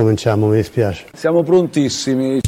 [0.00, 1.04] ricominciamo, mi dispiace.
[1.12, 2.40] Siamo prontissimi.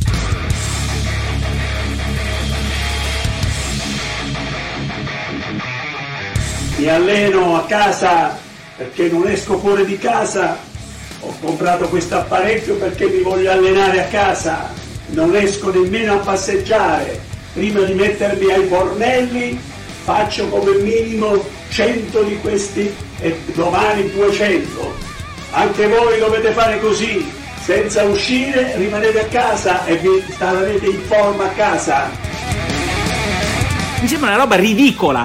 [6.77, 8.39] Mi alleno a casa
[8.77, 10.59] perché non esco fuori di casa.
[11.21, 14.71] Ho comprato questo apparecchio perché mi voglio allenare a casa.
[15.09, 17.21] Non esco nemmeno a passeggiare.
[17.53, 19.61] Prima di mettermi ai fornelli
[20.05, 25.11] faccio come minimo 100 di questi e domani 200.
[25.51, 31.45] Anche voi dovete fare così, senza uscire, rimanete a casa e vi starete in forma
[31.45, 32.11] a casa.
[34.01, 35.25] Mi sembra una roba ridicola.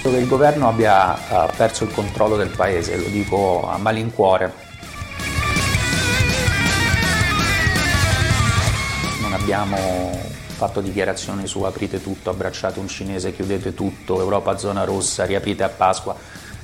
[0.00, 4.64] Credo che il governo abbia uh, perso il controllo del paese, lo dico a malincuore.
[9.20, 9.76] Non abbiamo
[10.56, 15.68] fatto dichiarazioni su aprite tutto, abbracciate un cinese, chiudete tutto, Europa zona rossa, riaprite a
[15.68, 16.16] Pasqua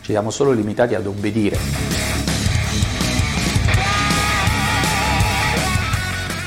[0.02, 1.56] ci siamo solo limitati ad obbedire.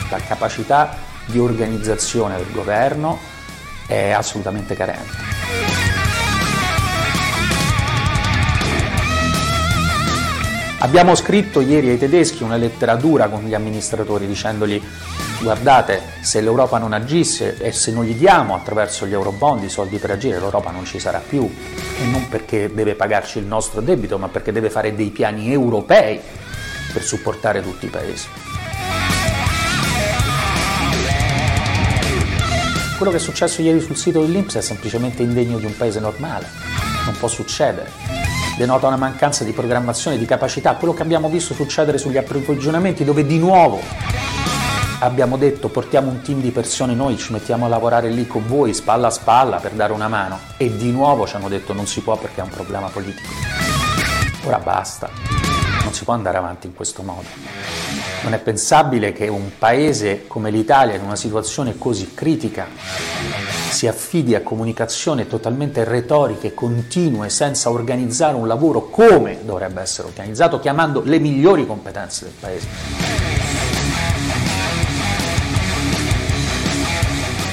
[0.10, 3.20] La capacità di organizzazione del governo
[3.88, 5.34] è assolutamente carente.
[10.80, 14.80] Abbiamo scritto ieri ai tedeschi una lettera dura con gli amministratori dicendogli
[15.42, 19.98] guardate, se l'Europa non agisse e se non gli diamo attraverso gli eurobond i soldi
[19.98, 21.52] per agire, l'Europa non ci sarà più.
[21.98, 26.20] E non perché deve pagarci il nostro debito, ma perché deve fare dei piani europei
[26.94, 28.28] per supportare tutti i paesi.
[32.98, 36.48] Quello che è successo ieri sul sito dell'Inps è semplicemente indegno di un paese normale,
[37.04, 37.92] non può succedere.
[38.58, 43.26] Denota una mancanza di programmazione, di capacità, quello che abbiamo visto succedere sugli approvvigionamenti, dove
[43.26, 43.82] di nuovo
[45.00, 48.74] abbiamo detto portiamo un team di persone noi, ci mettiamo a lavorare lì con voi
[48.74, 52.00] spalla a spalla per dare una mano e di nuovo ci hanno detto non si
[52.00, 53.28] può perché è un problema politico.
[54.46, 55.10] Ora basta,
[55.84, 57.85] non si può andare avanti in questo modo.
[58.26, 62.66] Non è pensabile che un paese come l'Italia in una situazione così critica
[63.70, 70.60] si affidi a comunicazioni totalmente retoriche, continue, senza organizzare un lavoro come dovrebbe essere organizzato,
[70.60, 72.68] chiamando le migliori competenze del paese.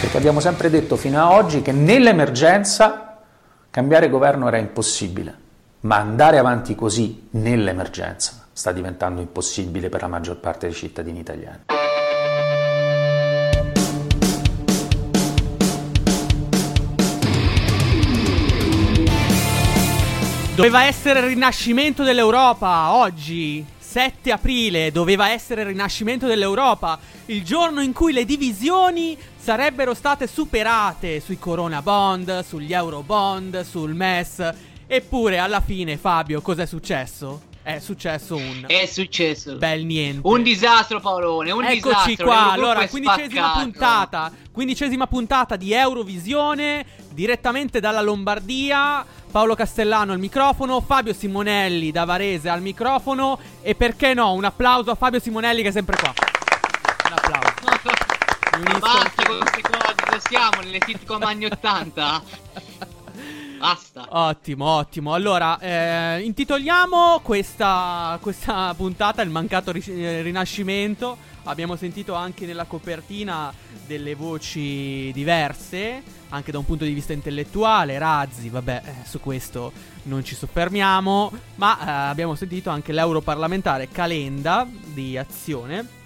[0.00, 3.18] perché abbiamo sempre detto fino ad oggi che nell'emergenza
[3.70, 5.34] cambiare governo era impossibile,
[5.80, 11.64] ma andare avanti così nell'emergenza sta diventando impossibile per la maggior parte dei cittadini italiani.
[20.54, 27.80] Doveva essere il rinascimento dell'Europa oggi, 7 aprile, doveva essere il rinascimento dell'Europa, il giorno
[27.80, 34.52] in cui le divisioni sarebbero state superate sui Corona Bond, sugli Euro Bond, sul MES.
[34.86, 37.50] Eppure alla fine, Fabio, cos'è successo?
[37.62, 38.64] È successo un.
[38.66, 39.56] È successo.
[39.56, 40.20] Bel niente.
[40.26, 41.52] Un disastro, Paolone.
[41.52, 42.26] Un Eccoci disastro.
[42.26, 42.50] qua.
[42.50, 44.32] Allora, quindicesima puntata.
[44.50, 46.84] Quindicesima puntata di Eurovisione.
[47.12, 49.06] Direttamente dalla Lombardia.
[49.30, 50.80] Paolo Castellano al microfono.
[50.80, 53.38] Fabio Simonelli da Varese al microfono.
[53.62, 54.32] E perché no?
[54.32, 56.12] Un applauso a Fabio Simonelli che è sempre qua.
[57.06, 58.00] Un applauso.
[58.64, 62.22] Ma basta con queste cose, siamo nelle sitcom anni 80.
[63.62, 64.06] Basta.
[64.08, 65.14] Ottimo, ottimo.
[65.14, 71.16] Allora, eh, intitoliamo questa, questa, puntata Il mancato ri- eh, rinascimento.
[71.44, 73.54] Abbiamo sentito anche nella copertina
[73.86, 77.98] delle voci diverse, anche da un punto di vista intellettuale.
[77.98, 79.70] Razzi, vabbè, eh, su questo
[80.04, 81.30] non ci soffermiamo.
[81.54, 86.00] Ma eh, abbiamo sentito anche l'europarlamentare Calenda di Azione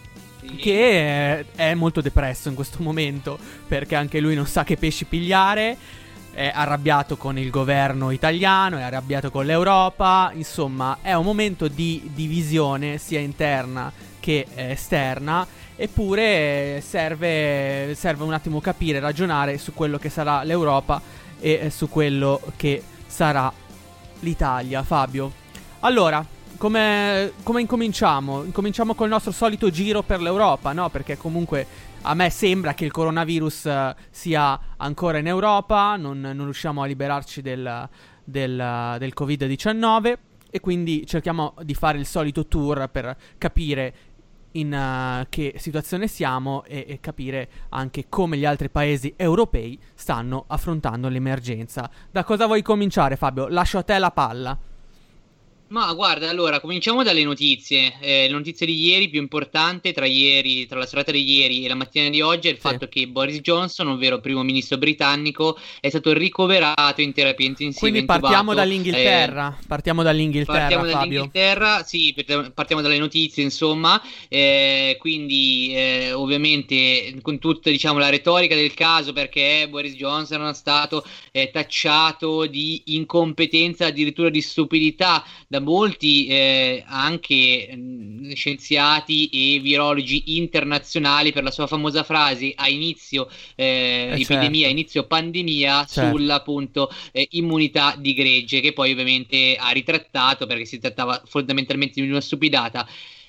[0.60, 3.36] che è molto depresso in questo momento
[3.66, 6.04] perché anche lui non sa che pesci pigliare.
[6.36, 10.30] È arrabbiato con il governo italiano, è arrabbiato con l'Europa.
[10.34, 13.90] Insomma, è un momento di divisione sia interna
[14.20, 15.46] che esterna.
[15.74, 21.00] Eppure serve, serve un attimo capire, ragionare su quello che sarà l'Europa
[21.40, 23.50] e su quello che sarà
[24.20, 24.82] l'Italia.
[24.82, 25.32] Fabio.
[25.80, 26.22] Allora,
[26.58, 28.44] come, come, incominciamo?
[28.44, 30.90] Incominciamo col nostro solito giro per l'Europa, no?
[30.90, 31.66] Perché comunque
[32.06, 36.86] a me sembra che il coronavirus uh, sia ancora in Europa, non, non riusciamo a
[36.86, 37.88] liberarci del,
[38.22, 40.14] del, del, Covid-19
[40.48, 43.94] e quindi cerchiamo di fare il solito tour per capire
[44.52, 50.44] in uh, che situazione siamo e, e, capire anche come gli altri paesi europei stanno
[50.46, 51.90] affrontando l'emergenza.
[52.10, 53.48] Da cosa vuoi cominciare Fabio?
[53.48, 54.56] Lascio a te la palla.
[55.68, 57.94] Ma guarda, allora cominciamo dalle notizie.
[58.00, 61.68] Eh, le notizie di ieri, più importante tra ieri, tra la serata di ieri e
[61.68, 62.62] la mattina di oggi, è il sì.
[62.62, 67.80] fatto che Boris Johnson, ovvero primo ministro britannico, è stato ricoverato in terapia intensiva.
[67.80, 68.58] Quindi partiamo intubato.
[68.58, 69.58] dall'Inghilterra.
[69.60, 70.58] Eh, partiamo dall'Inghilterra.
[70.58, 70.98] Partiamo Fabio.
[70.98, 72.14] dall'Inghilterra, sì,
[72.54, 74.00] partiamo dalle notizie, insomma.
[74.28, 80.54] Eh, quindi, eh, ovviamente, con tutta diciamo, la retorica del caso, perché Boris Johnson è
[80.54, 85.24] stato eh, tacciato di incompetenza, addirittura di stupidità
[85.56, 92.52] da molti eh, anche mh, mm, scienziati e virologi internazionali per la sua famosa frase
[92.54, 94.76] a inizio eh, eh epidemia, certo.
[94.78, 96.16] inizio pandemia certo.
[96.16, 102.00] sulla appunto eh, immunità di gregge che poi ovviamente ha ritrattato perché si trattava fondamentalmente
[102.00, 102.86] di una stupidata.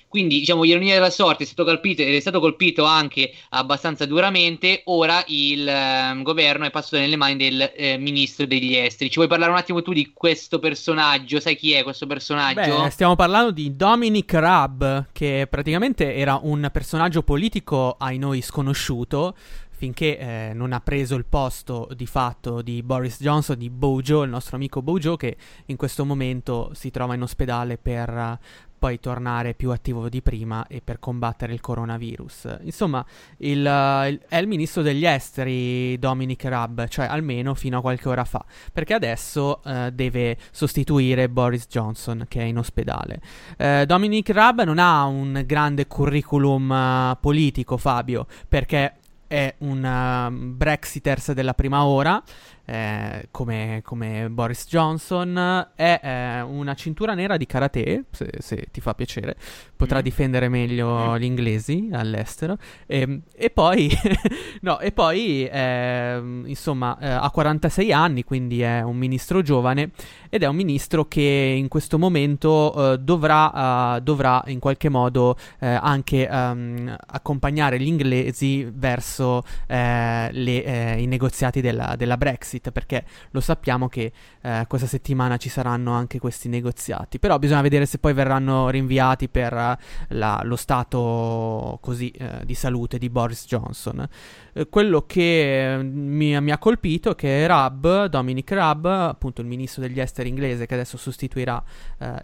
[0.08, 4.82] Quindi, diciamo, ironia della sorte è stato colpito ed è stato colpito anche abbastanza duramente.
[4.86, 9.10] Ora il eh, governo è passato nelle mani del eh, ministro degli esteri.
[9.10, 11.40] Ci vuoi parlare un attimo tu di questo personaggio?
[11.40, 12.82] Sai chi è questo personaggio?
[12.82, 19.34] Beh, stiamo parlando di Dominic Raab, che praticamente era un personaggio politico ai noi sconosciuto
[19.78, 24.30] finché eh, non ha preso il posto di fatto di Boris Johnson, di Bojo, il
[24.30, 28.40] nostro amico Bojo, che in questo momento si trova in ospedale per
[28.78, 32.58] poi tornare più attivo di prima e per combattere il coronavirus.
[32.62, 33.04] Insomma,
[33.38, 38.24] il, il, è il ministro degli esteri Dominic Raab, cioè almeno fino a qualche ora
[38.24, 43.20] fa, perché adesso uh, deve sostituire Boris Johnson che è in ospedale.
[43.58, 48.94] Uh, Dominic Raab non ha un grande curriculum uh, politico, Fabio, perché
[49.26, 52.22] è un uh, Brexiters della prima ora,
[52.68, 58.82] eh, come, come, Boris Johnson, è eh, una cintura nera di karate, se, se ti
[58.82, 59.36] fa piacere,
[59.74, 60.02] potrà mm.
[60.02, 61.14] difendere meglio mm.
[61.16, 63.90] gli inglesi all'estero, e, ehm, e poi,
[64.60, 69.92] no, e poi eh, insomma, eh, ha 46 anni, quindi è un ministro giovane,
[70.28, 75.38] ed è un ministro che in questo momento eh, dovrà, uh, dovrà, in qualche modo
[75.58, 83.04] eh, anche um, accompagnare gli inglesi verso le, i negoziati della, della Brexit Brexit, perché
[83.30, 84.12] lo sappiamo che
[84.42, 87.18] eh, questa settimana ci saranno anche questi negoziati.
[87.18, 89.76] Però bisogna vedere se poi verranno rinviati per uh,
[90.08, 94.06] la, lo stato così uh, di salute di Boris Johnson.
[94.52, 99.82] Uh, quello che mi, mi, ha colpito è che Raab, Dominic Raab, appunto il ministro
[99.82, 101.62] degli esteri inglese che adesso sostituirà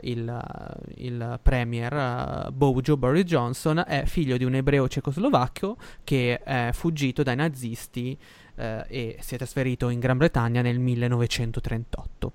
[0.03, 7.23] il, il, premier Bojo Boris Johnson, è figlio di un ebreo cecoslovacco che è fuggito
[7.23, 8.19] dai nazisti
[8.57, 12.33] eh, e si è trasferito in Gran Bretagna nel 1938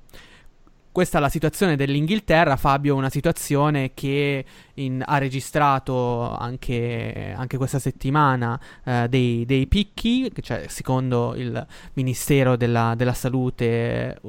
[0.92, 4.44] questa è la situazione dell'Inghilterra, Fabio, una situazione che
[4.74, 12.57] in, ha registrato anche, anche questa settimana eh, dei, dei, picchi, cioè secondo il Ministero
[12.57, 14.19] della, della Salute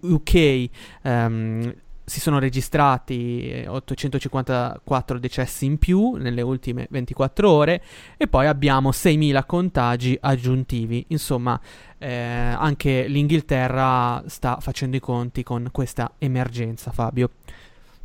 [0.00, 0.68] UK
[1.02, 1.74] ehm,
[2.04, 7.82] si sono registrati 854 decessi in più nelle ultime 24 ore
[8.16, 11.04] e poi abbiamo 6.000 contagi aggiuntivi.
[11.08, 11.60] Insomma,
[11.98, 17.30] eh, anche l'Inghilterra sta facendo i conti con questa emergenza, Fabio.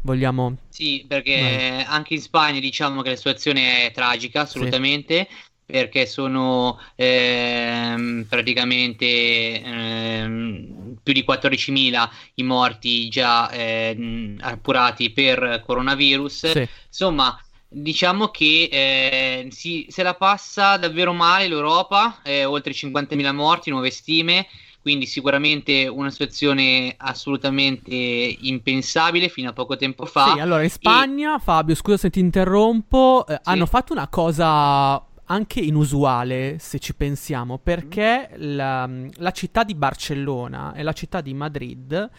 [0.02, 0.58] Vogliamo...
[0.70, 1.84] Sì, perché Vai.
[1.88, 5.28] anche in Spagna diciamo che la situazione è tragica, assolutamente.
[5.30, 15.64] Sì perché sono ehm, praticamente ehm, più di 14.000 i morti già ehm, appurati per
[15.66, 16.52] coronavirus.
[16.52, 16.68] Sì.
[16.87, 23.69] Insomma, diciamo che eh, si, se la passa davvero male l'Europa, eh, oltre 50.000 morti,
[23.69, 24.47] nuove stime.
[24.81, 30.31] Quindi sicuramente una situazione assolutamente impensabile fino a poco tempo fa.
[30.33, 31.40] Sì, allora in Spagna, e...
[31.40, 33.40] Fabio, scusa se ti interrompo, eh, sì.
[33.44, 38.56] hanno fatto una cosa anche inusuale se ci pensiamo, perché mm.
[38.56, 42.10] la, la, città di Barcellona e la città di Madrid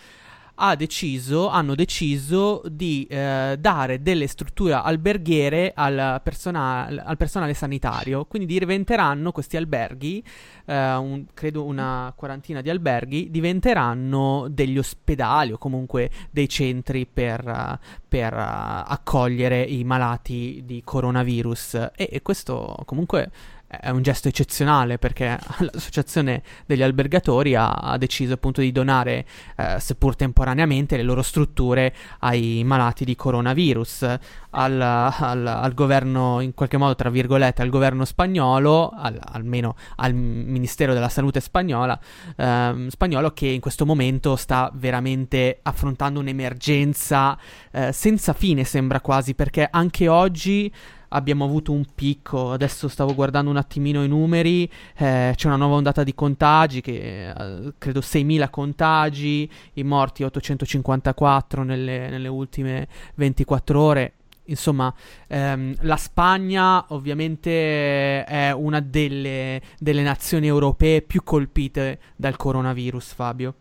[0.61, 8.25] ha deciso, hanno deciso di eh, dare delle strutture alberghiere al, persona- al, personale sanitario,
[8.25, 10.23] quindi diventeranno questi alberghi,
[10.65, 17.79] eh, un, credo una quarantina di alberghi, diventeranno degli ospedali o comunque dei centri per,
[18.09, 21.75] per accogliere i malati di coronavirus.
[21.95, 23.31] E, e questo comunque
[23.69, 29.77] è un gesto eccezionale perché l'associazione degli albergatori ha, ha deciso appunto di donare, eh,
[29.79, 34.17] seppur temporaneamente, le loro strutture ai malati di coronavirus.
[34.51, 40.15] Al, al, al governo, in qualche modo, tra virgolette, al governo spagnolo, al, almeno al
[40.15, 41.99] Ministero della Salute spagnola,
[42.37, 47.39] ehm, spagnolo che in questo momento sta veramente affrontando un'emergenza
[47.71, 50.73] eh, senza fine, sembra quasi, perché anche oggi
[51.09, 55.77] abbiamo avuto un picco, adesso stavo guardando un attimino i numeri, eh, c'è una nuova
[55.77, 63.81] ondata di contagi, che eh, credo 6.000 contagi, i morti 854 nelle, nelle ultime 24
[63.81, 64.13] ore,
[64.49, 64.93] insomma,
[65.27, 73.57] ehm, la Spagna ovviamente è una delle, delle, nazioni europee più colpite dal coronavirus, Fabio.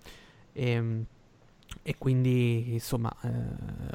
[0.53, 1.05] E, ehm,
[1.83, 3.29] e quindi, insomma, eh,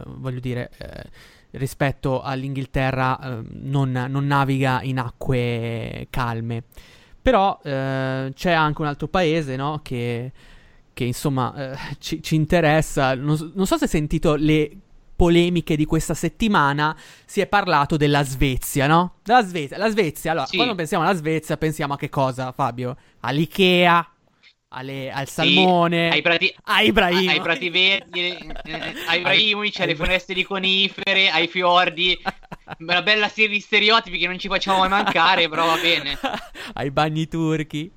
[0.06, 1.10] voglio dire, eh,
[1.52, 6.64] rispetto all'Inghilterra eh, non, non, naviga in acque calme.
[7.20, 10.32] Però eh, c'è anche un altro paese, no, che,
[10.92, 13.14] che insomma eh, ci, ci, interessa.
[13.14, 14.70] Non, non so se hai sentito le
[15.14, 19.18] polemiche di questa settimana si è parlato della Svezia, no?
[19.22, 19.76] Della Svezia.
[19.78, 20.56] La Svezia, allora, sì.
[20.56, 22.96] quando pensiamo alla Svezia pensiamo a che cosa, Fabio?
[23.20, 24.11] All'Ikea,
[24.72, 27.28] alle, al salmone, sì, ai, prati, ai, Ibrahim.
[27.28, 32.18] ai prati verdi, eh, ai Ibrahimovic, alle foreste di conifere, ai fiordi.
[32.78, 36.18] Una bella serie di stereotipi che non ci facciamo mai mancare, però va bene.
[36.74, 37.92] ai bagni turchi,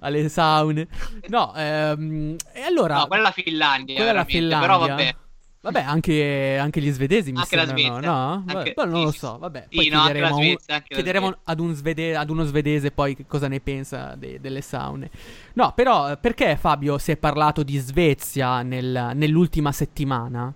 [0.00, 0.86] alle saune.
[1.26, 2.98] No, ehm, e allora...
[2.98, 3.94] No, quella è la Finlandia.
[3.96, 4.60] Quella è la Finlandia.
[4.60, 5.14] Però vabbè.
[5.62, 8.44] Vabbè, anche, anche, gli svedesi mi anche sembrano, no?
[8.48, 9.68] Anche, non sì, lo so, vabbè.
[9.70, 13.46] Poi sì, chiederemo, no, Svezia, un, chiederemo ad, un svede, ad, uno svedese poi cosa
[13.46, 15.08] ne pensa de, delle saune.
[15.52, 20.52] No, però perché Fabio si è parlato di Svezia nel, nell'ultima settimana?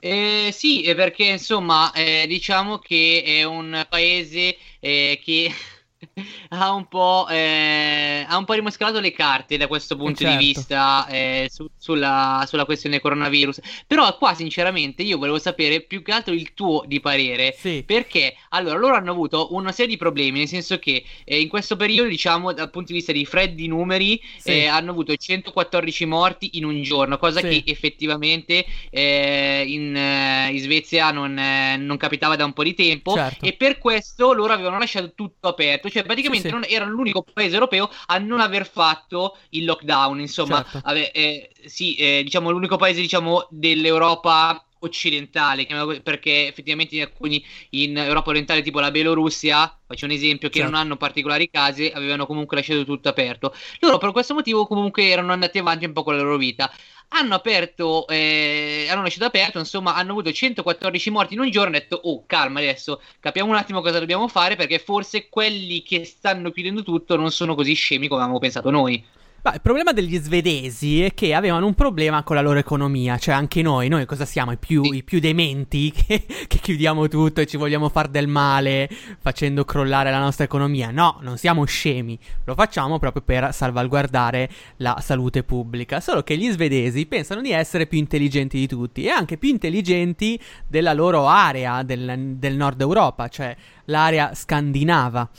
[0.00, 5.52] Eh, sì, perché insomma, eh, diciamo che è un paese eh, che
[6.50, 6.86] ha, un
[7.30, 10.38] eh, ha un po' rimoscolato le carte da questo punto certo.
[10.38, 13.60] di vista eh, su, sulla, sulla, questione coronavirus.
[13.86, 17.54] Però qua sinceramente io volevo sapere più che altro il tuo di parere.
[17.56, 17.82] Sì.
[17.84, 21.76] Perché allora loro hanno avuto una serie di problemi, nel senso che eh, in questo
[21.76, 24.50] periodo, diciamo, dal punto di vista di freddi numeri, sì.
[24.50, 27.62] Eh, hanno avuto 114 morti in un giorno, cosa sì.
[27.62, 33.14] che effettivamente eh, in, eh, in, Svezia non, non, capitava da un po' di tempo.
[33.14, 33.44] Certo.
[33.44, 36.74] E per questo loro avevano lasciato tutto aperto cioè praticamente sì, sì.
[36.74, 40.88] erano l'unico paese europeo a non aver fatto il lockdown, insomma, certo.
[40.88, 45.66] ave, eh, sì, eh, diciamo l'unico paese diciamo dell'Europa occidentale,
[46.02, 50.70] perché effettivamente in alcuni in Europa orientale, tipo la Bielorussia, faccio un esempio, che certo.
[50.70, 53.54] non hanno particolari casi, avevano comunque lasciato tutto aperto.
[53.80, 56.70] Loro per questo motivo comunque erano andati avanti un po' con la loro vita
[57.08, 61.68] hanno aperto, eh, hanno lasciato aperto, insomma, hanno avuto 114 morti in un giorno.
[61.68, 66.04] Hanno detto, oh, calma, adesso capiamo un attimo cosa dobbiamo fare perché forse quelli che
[66.04, 69.04] stanno chiudendo tutto non sono così scemi come avevamo pensato noi.
[69.40, 73.36] Ma il problema degli svedesi è che avevano un problema con la loro economia, cioè
[73.36, 74.50] anche noi, noi cosa siamo?
[74.50, 78.90] I più, i più dementi che, che, chiudiamo tutto e ci vogliamo far del male
[79.20, 80.90] facendo crollare la nostra economia.
[80.90, 86.00] No, non siamo scemi, lo facciamo proprio per salvaguardare la salute pubblica.
[86.00, 90.38] Solo che gli svedesi pensano di essere più intelligenti di tutti e anche più intelligenti
[90.66, 95.30] della loro area del, del nord Europa, cioè l'area scandinava.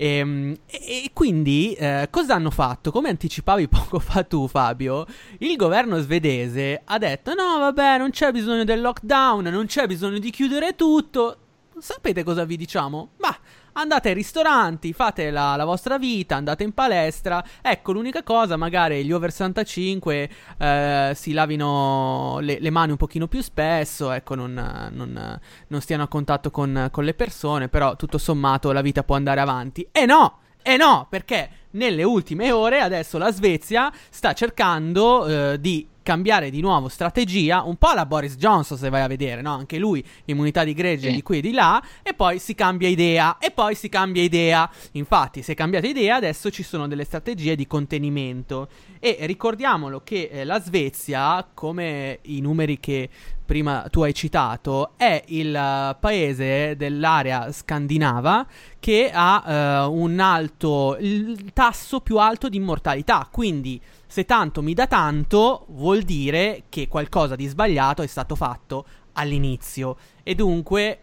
[0.00, 2.92] E, ehm, e quindi eh, cosa hanno fatto?
[2.92, 5.04] Come anticipavi poco fa tu, Fabio,
[5.38, 10.18] il governo svedese ha detto: no, vabbè, non c'è bisogno del lockdown, non c'è bisogno
[10.18, 11.36] di chiudere tutto.
[11.78, 13.10] Sapete cosa vi diciamo?
[13.18, 13.36] Ma
[13.80, 17.42] andate ai ristoranti, fate la, la, vostra vita, andate in palestra.
[17.62, 23.28] Ecco, l'unica cosa, magari gli over 65 eh, si lavino le, le, mani un pochino
[23.28, 24.52] più spesso, ecco, non,
[24.92, 29.16] non, non stiano a contatto con, con le persone, però tutto sommato la vita può
[29.16, 29.88] andare avanti.
[29.92, 30.40] E no!
[30.60, 36.62] E no, perché nelle ultime ore adesso la Svezia sta cercando eh, di cambiare di
[36.62, 39.52] nuovo strategia, un po' alla Boris Johnson se vai a vedere, no?
[39.52, 41.14] Anche lui immunità di gregge sì.
[41.14, 44.70] di qui e di là e poi si cambia idea e poi si cambia idea.
[44.92, 50.44] Infatti, se cambiate idea, adesso ci sono delle strategie di contenimento e ricordiamolo che eh,
[50.44, 53.10] la Svezia, come i numeri che
[53.48, 58.46] prima tu hai citato, è il uh, paese dell'area scandinava
[58.78, 64.74] che ha uh, un alto il tasso più alto di immortalità, quindi se tanto mi
[64.74, 69.96] dà tanto, vuol dire che qualcosa di sbagliato è stato fatto all'inizio.
[70.22, 70.98] E dunque,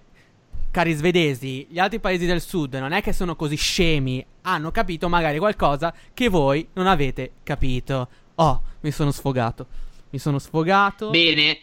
[0.70, 5.10] cari svedesi, gli altri paesi del sud non è che sono così scemi, hanno capito
[5.10, 8.08] magari qualcosa che voi non avete capito.
[8.36, 9.66] Oh, mi sono sfogato.
[10.12, 11.10] Mi sono sfogato.
[11.10, 11.58] Bene.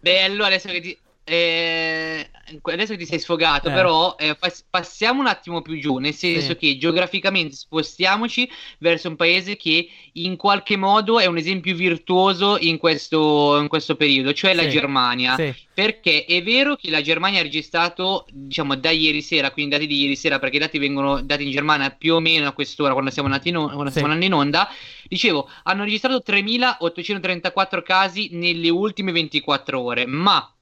[0.00, 2.30] Beh, allora adesso che ti, eh,
[2.62, 3.72] adesso ti sei sfogato, eh.
[3.72, 4.36] però eh,
[4.68, 6.56] passiamo un attimo più giù, nel senso sì.
[6.56, 12.78] che geograficamente spostiamoci verso un paese che in qualche modo è un esempio virtuoso in
[12.78, 14.56] questo, in questo periodo, cioè sì.
[14.56, 15.34] la Germania.
[15.36, 15.54] Sì.
[15.74, 20.02] Perché è vero che la Germania ha registrato, diciamo, da ieri sera, quindi dati di
[20.02, 23.10] ieri sera, perché i dati vengono dati in Germania più o meno a quest'ora, quando
[23.10, 24.68] siamo andati in, quando stiamo andando in onda,
[25.08, 30.53] dicevo, hanno registrato 3.834 casi nelle ultime 24 ore, ma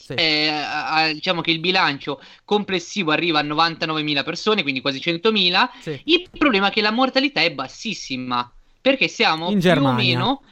[0.00, 0.14] sì.
[0.14, 5.68] eh, a, diciamo che il bilancio complessivo arriva a 99.000 persone, quindi quasi 100.000.
[5.80, 6.00] Sì.
[6.04, 9.92] Il problema è che la mortalità è bassissima, perché siamo In più Germania.
[9.92, 10.42] o meno...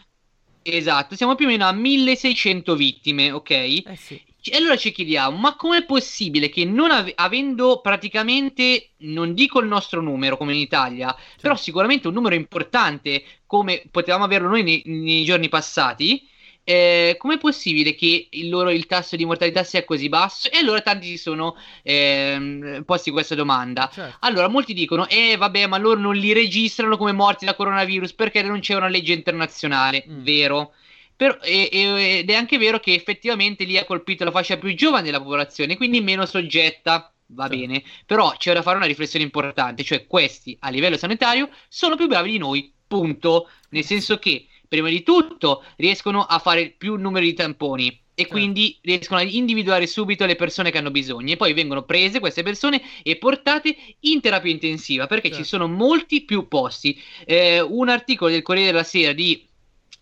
[0.60, 3.50] Esatto, siamo più o meno a 1600 vittime, ok?
[3.50, 4.20] Eh sì.
[4.40, 9.66] E allora ci chiediamo, ma com'è possibile che non ave- avendo praticamente, non dico il
[9.66, 11.40] nostro numero come in Italia, certo.
[11.40, 16.26] però sicuramente un numero importante come potevamo averlo noi nei, nei giorni passati,
[16.68, 20.50] eh, com'è possibile che il, loro, il tasso di mortalità sia così basso?
[20.50, 23.90] E allora tanti si sono eh, posti questa domanda.
[23.90, 24.16] Certo.
[24.20, 28.42] Allora, molti dicono, eh vabbè, ma loro non li registrano come morti da coronavirus perché
[28.42, 30.04] non c'è una legge internazionale.
[30.06, 30.22] Mm.
[30.22, 30.74] Vero?
[31.16, 34.74] Però, e, e, ed è anche vero che effettivamente lì ha colpito la fascia più
[34.74, 37.10] giovane della popolazione, quindi meno soggetta.
[37.30, 37.56] Va sì.
[37.56, 42.08] bene, però c'è da fare una riflessione importante, cioè questi a livello sanitario sono più
[42.08, 43.48] bravi di noi, punto.
[43.70, 48.32] Nel senso che, prima di tutto, riescono a fare più numero di tamponi e certo.
[48.32, 52.42] quindi riescono a individuare subito le persone che hanno bisogno e poi vengono prese queste
[52.42, 55.36] persone e portate in terapia intensiva perché sì.
[55.36, 57.00] ci sono molti più posti.
[57.24, 59.46] Eh, un articolo del Corriere della Sera di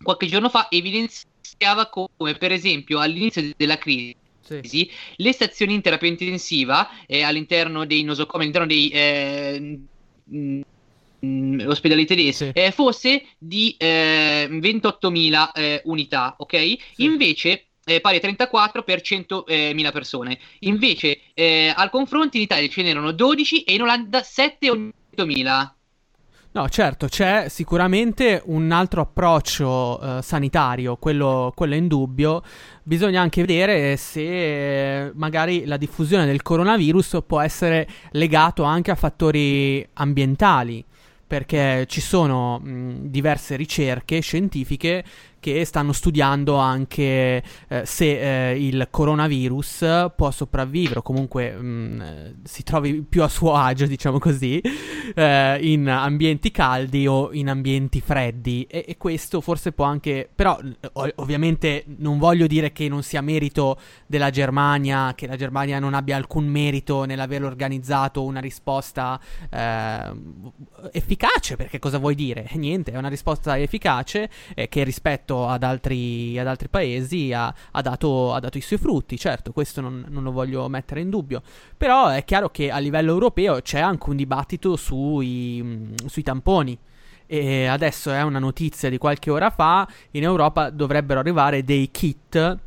[0.02, 4.16] qualche giorno fa evidenziava come per esempio all'inizio della crisi
[4.62, 4.90] sì.
[5.16, 9.78] le stazioni in terapia intensiva eh, all'interno dei nosocomi, all'interno dei eh,
[11.66, 12.50] ospedali tedeschi sì.
[12.52, 16.56] eh, fosse di 28.000 eh, eh, unità, ok?
[16.56, 16.78] Sì.
[17.04, 20.38] Invece eh, pari a 34 per 100.000 persone.
[20.60, 21.20] Invece
[21.74, 25.74] al confronto in Italia ce n'erano 12 e in Olanda 7 o 8.000.
[26.56, 32.42] No, certo, c'è sicuramente un altro approccio uh, sanitario, quello, quello è indubbio.
[32.82, 39.86] Bisogna anche vedere se magari la diffusione del coronavirus può essere legato anche a fattori
[39.92, 40.82] ambientali
[41.26, 45.04] perché ci sono mh, diverse ricerche scientifiche
[45.40, 52.00] che stanno studiando anche eh, se eh, il coronavirus può sopravvivere o comunque mh, mm,
[52.44, 54.60] si trovi più a suo agio, diciamo così,
[55.14, 58.66] eh, in ambienti caldi o in ambienti freddi.
[58.68, 60.28] E, e questo forse può anche...
[60.34, 60.58] Però
[60.92, 65.94] ov- ovviamente non voglio dire che non sia merito della Germania, che la Germania non
[65.94, 69.20] abbia alcun merito nell'aver organizzato una risposta
[69.50, 70.12] eh,
[70.92, 72.48] efficace, perché cosa vuoi dire?
[72.56, 74.84] Niente, è una risposta efficace eh, che
[75.26, 79.52] rispetto ad altri, ad altri paesi ha, ha, dato, ha, dato, i suoi frutti, certo,
[79.52, 81.42] questo non, non, lo voglio mettere in dubbio,
[81.76, 86.78] però è chiaro che a livello europeo c'è anche un dibattito sui, sui tamponi.
[87.28, 92.58] E adesso è una notizia di qualche ora fa, in Europa dovrebbero arrivare dei kit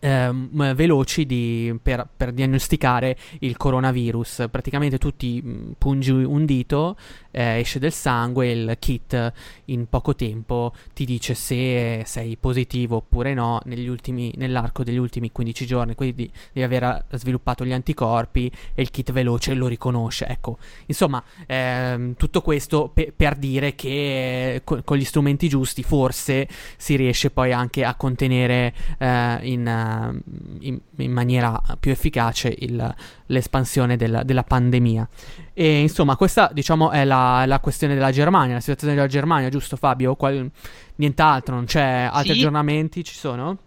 [0.00, 0.30] eh,
[0.74, 4.46] veloci di, per, per, diagnosticare il coronavirus.
[4.50, 5.42] Praticamente tu ti
[5.76, 6.96] pungi un dito
[7.30, 9.32] eh, esce del sangue, il kit
[9.66, 15.66] in poco tempo ti dice se sei positivo oppure no ultimi, nell'arco degli ultimi 15
[15.66, 20.26] giorni, quindi devi aver sviluppato gli anticorpi e il kit veloce lo riconosce.
[20.26, 26.48] Ecco, insomma, ehm, tutto questo pe- per dire che co- con gli strumenti giusti forse
[26.76, 30.22] si riesce poi anche a contenere eh, in,
[30.60, 32.94] in, in, maniera più efficace il,
[33.26, 35.08] l'espansione della, della pandemia.
[35.52, 39.76] E insomma, questa diciamo è la, la, questione della Germania, la situazione della Germania, giusto
[39.76, 40.14] Fabio?
[40.14, 40.50] Qual-
[40.96, 42.38] nient'altro, non c'è altri sì.
[42.38, 43.58] aggiornamenti, ci sono?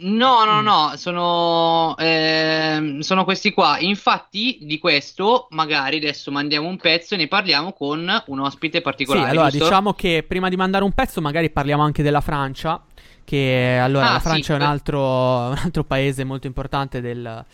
[0.00, 3.78] No, no, no, sono, eh, sono questi qua.
[3.80, 9.24] Infatti, di questo, magari adesso mandiamo un pezzo e ne parliamo con un ospite particolare.
[9.24, 9.64] Sì, allora giusto?
[9.64, 12.80] diciamo che prima di mandare un pezzo, magari parliamo anche della Francia.
[13.28, 14.98] Che allora ah, la Francia sì, è un altro,
[15.52, 17.44] un altro paese molto importante del,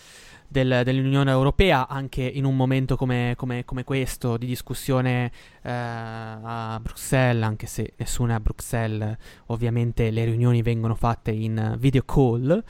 [0.47, 5.33] del, dell'Unione Europea, anche in un momento come, come, come questo di discussione
[5.63, 11.75] eh, a Bruxelles, anche se nessuno è a Bruxelles, ovviamente le riunioni vengono fatte in
[11.77, 12.63] video call.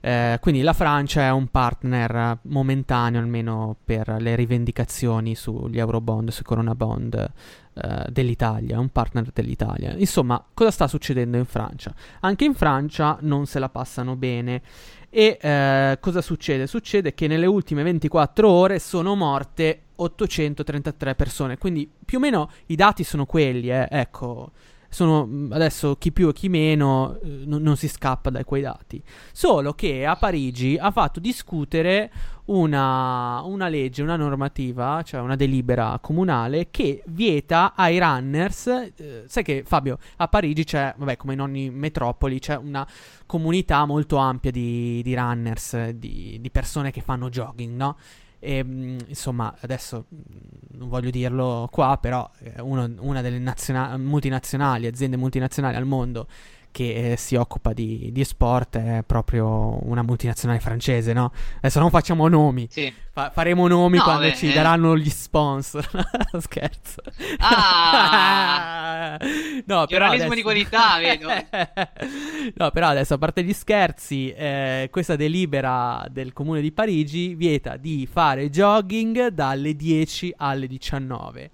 [0.00, 6.44] Eh, quindi la Francia è un partner momentaneo, almeno per le rivendicazioni sugli Eurobond, sui
[6.44, 7.32] Corona Bond.
[7.76, 9.94] Uh, dell'Italia, un partner dell'Italia.
[9.98, 11.94] Insomma, cosa sta succedendo in Francia?
[12.20, 14.62] Anche in Francia non se la passano bene
[15.10, 16.66] e eh, cosa succede?
[16.66, 22.76] Succede che nelle ultime 24 ore sono morte 833 persone, quindi più o meno i
[22.76, 23.88] dati sono quelli, eh.
[23.90, 24.50] ecco.
[24.96, 28.62] Sono, mm, adesso chi più e chi meno eh, non, non si scappa da quei
[28.62, 29.02] dati.
[29.30, 32.10] Solo che a Parigi ha fatto discutere
[32.46, 38.68] una, una, legge, una normativa, cioè una delibera comunale che vieta ai runners.
[38.68, 42.88] Eh, sai che Fabio, a Parigi c'è, vabbè, come in ogni metropoli, c'è una
[43.26, 47.96] comunità molto ampia di, di runners, di, di persone che fanno jogging, no?
[48.46, 52.30] E, ehm, insomma, adesso mm, non voglio dirlo qua, però
[52.60, 56.28] uno, una delle naziona- multinazionali, aziende multinazionali al mondo
[56.76, 61.32] che eh, si occupa di, di, sport è proprio una multinazionale francese, no?
[61.56, 62.92] Adesso non facciamo nomi, sì.
[63.12, 64.52] Fa- faremo nomi no, quando beh, ci eh.
[64.52, 65.88] daranno gli sponsor.
[66.38, 67.00] Scherzo.
[67.38, 69.16] Ah!
[69.64, 70.34] no, però adesso...
[70.34, 71.28] di qualità, vedo.
[72.56, 77.78] no, però adesso, a parte gli scherzi, eh, questa delibera del comune di Parigi vieta
[77.78, 81.50] di fare jogging dalle 10 alle 19.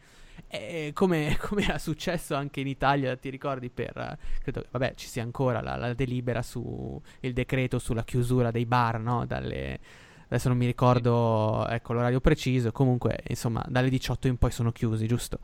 [0.54, 5.22] E come, come, era successo anche in Italia, ti ricordi, per credo vabbè, ci sia
[5.22, 9.24] ancora la, la delibera su il decreto sulla chiusura dei bar, no?
[9.24, 9.80] Dalle,
[10.26, 15.06] adesso non mi ricordo ecco, l'orario preciso, comunque insomma dalle 18 in poi sono chiusi,
[15.06, 15.38] giusto?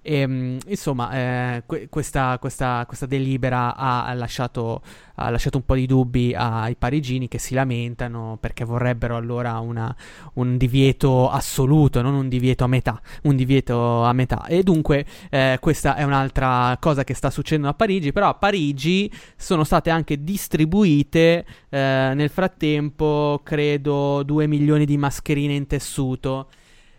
[0.00, 4.80] E, ehm, insomma eh, que- questa, questa, questa, delibera ha lasciato,
[5.14, 9.94] ha lasciato, un po' di dubbi ai parigini che si lamentano perché vorrebbero allora una,
[10.34, 14.46] un divieto assoluto, non un divieto a metà, un divieto a metà.
[14.46, 19.10] E dunque eh, questa è un'altra cosa che sta succedendo a Parigi, però a Parigi
[19.36, 26.48] sono state anche distribuite eh, nel frattempo, credo, 2 milioni di mascherine in tessuto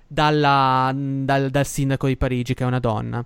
[0.07, 3.23] dalla, dal, dal sindaco di Parigi, che è una donna.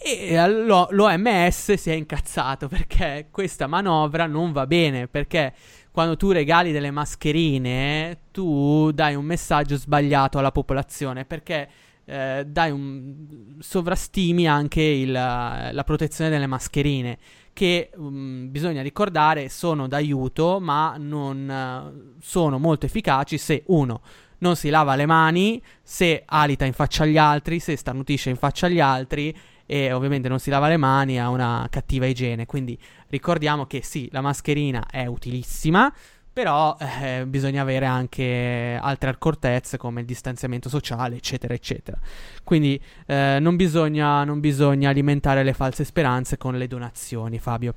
[0.00, 5.52] E lo, l'OMS si è incazzato perché questa manovra non va bene, perché
[5.90, 11.68] quando tu regali delle mascherine tu dai un messaggio sbagliato alla popolazione, perché
[12.04, 17.18] eh, dai un, sovrastimi anche il, la protezione delle mascherine
[17.52, 24.00] che um, bisogna ricordare sono d'aiuto ma non sono molto efficaci se uno
[24.38, 28.66] non si lava le mani, se alita in faccia agli altri, se starnutisce in faccia
[28.66, 29.36] agli altri
[29.70, 32.46] e ovviamente non si lava le mani, ha una cattiva igiene.
[32.46, 32.78] Quindi
[33.08, 35.92] ricordiamo che sì, la mascherina è utilissima,
[36.32, 41.98] però eh, bisogna avere anche altre accortezze come il distanziamento sociale, eccetera, eccetera.
[42.44, 47.74] Quindi eh, non, bisogna, non bisogna alimentare le false speranze con le donazioni, Fabio.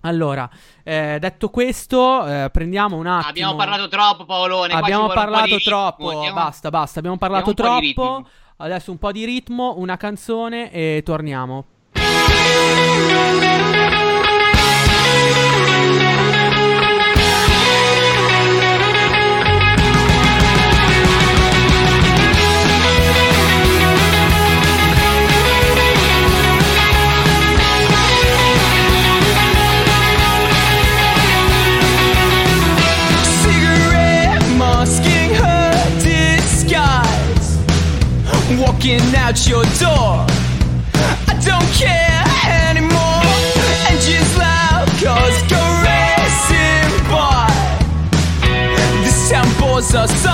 [0.00, 0.50] Allora,
[0.82, 3.28] eh, detto questo, eh, prendiamo un attimo.
[3.28, 4.72] Abbiamo parlato troppo, Paolone.
[4.72, 6.10] Abbiamo parlato troppo.
[6.10, 6.34] Andiamo...
[6.34, 6.98] Basta, basta.
[6.98, 8.26] Abbiamo parlato troppo.
[8.56, 11.66] Adesso un po' di ritmo, una canzone e torniamo.
[38.82, 40.26] Walking out your door.
[41.28, 42.24] I don't care
[42.68, 43.22] anymore.
[43.88, 47.46] Engines loud, cars go racing by.
[49.04, 50.26] This town bores us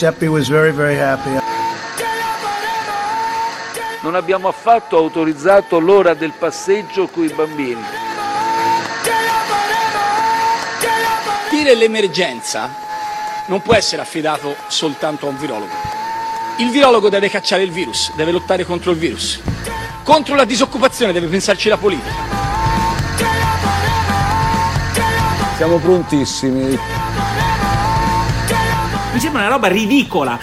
[0.00, 1.38] Giuseppe was very very happy.
[4.00, 7.82] Non abbiamo affatto autorizzato l'ora del passeggio con i bambini.
[11.50, 12.70] Dire l'emergenza
[13.48, 15.74] non può essere affidato soltanto a un virologo.
[16.56, 19.38] Il virologo deve cacciare il virus, deve lottare contro il virus.
[20.02, 22.14] Contro la disoccupazione deve pensarci la politica.
[25.58, 27.09] Siamo prontissimi.
[29.20, 30.38] Mi sembra una roba ridicola.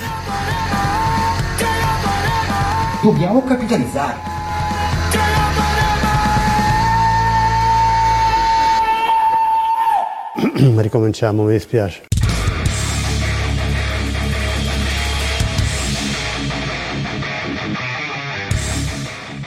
[3.01, 4.19] Dobbiamo capitalizzare.
[10.77, 12.05] Ricominciamo, mi dispiace.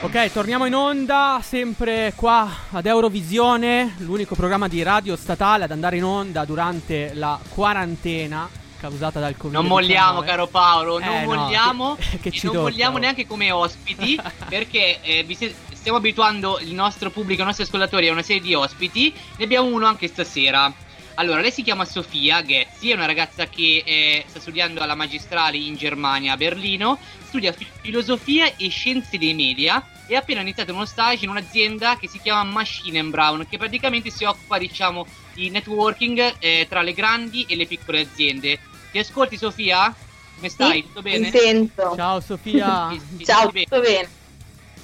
[0.01, 5.99] Ok, torniamo in onda, sempre qua ad Eurovisione, l'unico programma di radio statale ad andare
[5.99, 9.53] in onda durante la quarantena causata dal Covid.
[9.55, 12.69] Non molliamo, caro Paolo, non Eh, no, molliamo che- che e ci non tocca.
[12.69, 15.35] molliamo neanche come ospiti perché eh, vi
[15.73, 19.13] stiamo abituando il nostro pubblico, i nostri ascoltatori a una serie di ospiti.
[19.37, 20.73] Ne abbiamo uno anche stasera.
[21.15, 25.59] Allora, lei si chiama Sofia Ghezzi, è una ragazza che eh, sta studiando alla magistrale
[25.59, 30.73] in Germania, a Berlino, studia fi- filosofia e scienze dei media e ha appena iniziato
[30.73, 35.51] uno stage in un'azienda che si chiama Machine Brown, che praticamente si occupa, diciamo, di
[35.51, 38.59] networking eh, tra le grandi e le piccole aziende.
[38.91, 39.95] Ti ascolti Sofia?
[40.37, 40.83] Come stai?
[40.83, 41.31] Tutto bene?
[41.31, 41.93] Mi sento.
[41.95, 42.89] Ciao Sofia.
[42.91, 43.65] Ti- ti Ciao, bene?
[43.67, 44.09] tutto bene?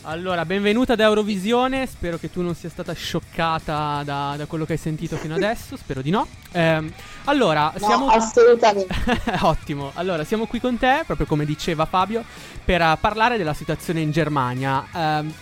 [0.03, 1.87] Allora, benvenuta ad Eurovisione.
[1.87, 5.77] Spero che tu non sia stata scioccata da, da quello che hai sentito fino adesso.
[5.77, 6.29] Spero di no.
[6.53, 6.93] Ehm,
[7.25, 8.09] allora, No, siamo.
[8.09, 8.95] assolutamente.
[9.43, 9.91] Ottimo.
[9.95, 12.23] Allora, siamo qui con te, proprio come diceva Fabio,
[12.65, 14.87] per eh, parlare della situazione in Germania.
[14.95, 15.33] Ehm,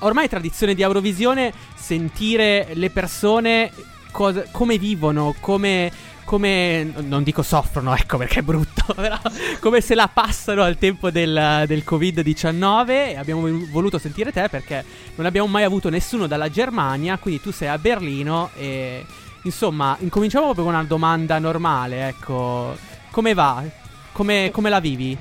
[0.00, 3.70] ormai è tradizione di Eurovisione sentire le persone
[4.10, 6.08] cosa- come vivono, come.
[6.30, 9.18] Come, non dico soffrono, ecco perché è brutto, però
[9.58, 14.84] come se la passano al tempo del, del Covid-19 e abbiamo voluto sentire te perché
[15.16, 19.04] non abbiamo mai avuto nessuno dalla Germania, quindi tu sei a Berlino e
[19.42, 22.76] insomma incominciamo proprio con una domanda normale, ecco,
[23.10, 23.64] come va?
[24.12, 25.18] Come, come la vivi?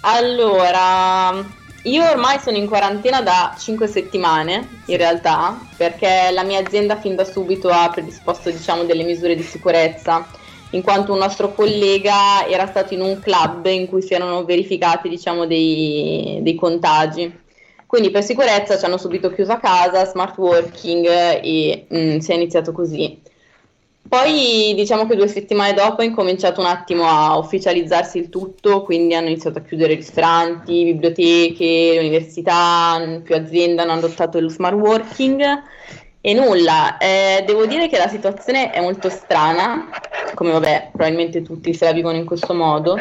[0.00, 1.44] Allora,
[1.86, 7.14] io ormai sono in quarantena da 5 settimane, in realtà, perché la mia azienda fin
[7.14, 10.28] da subito ha predisposto, diciamo, delle misure di sicurezza,
[10.70, 15.08] in quanto un nostro collega era stato in un club in cui si erano verificati,
[15.08, 17.44] diciamo, dei, dei contagi.
[17.86, 22.34] Quindi per sicurezza ci hanno subito chiuso a casa, smart working e mm, si è
[22.34, 23.22] iniziato così.
[24.08, 29.14] Poi diciamo che due settimane dopo è incominciato un attimo a ufficializzarsi il tutto, quindi
[29.14, 35.42] hanno iniziato a chiudere ristoranti, biblioteche, università, più aziende hanno adottato lo smart working
[36.20, 36.98] e nulla.
[36.98, 39.88] Eh, devo dire che la situazione è molto strana,
[40.34, 42.96] come vabbè, probabilmente tutti se la vivono in questo modo.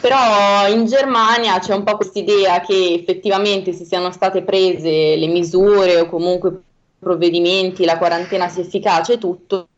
[0.00, 6.00] Però in Germania c'è un po' quest'idea che effettivamente si siano state prese le misure
[6.00, 6.62] o comunque
[7.04, 9.68] provvedimenti, la quarantena sia efficace tutto,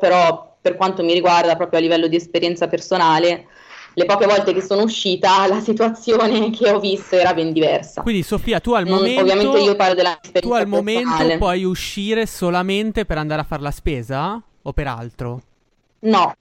[0.00, 3.48] però per quanto mi riguarda proprio a livello di esperienza personale,
[3.94, 8.00] le poche volte che sono uscita la situazione che ho visto era ben diversa.
[8.00, 11.36] Quindi Sofia, tu al Non- momento ovviamente io parlo della tu al momento personale.
[11.36, 15.42] puoi uscire solamente per andare a fare la spesa o per altro?
[16.00, 16.34] No.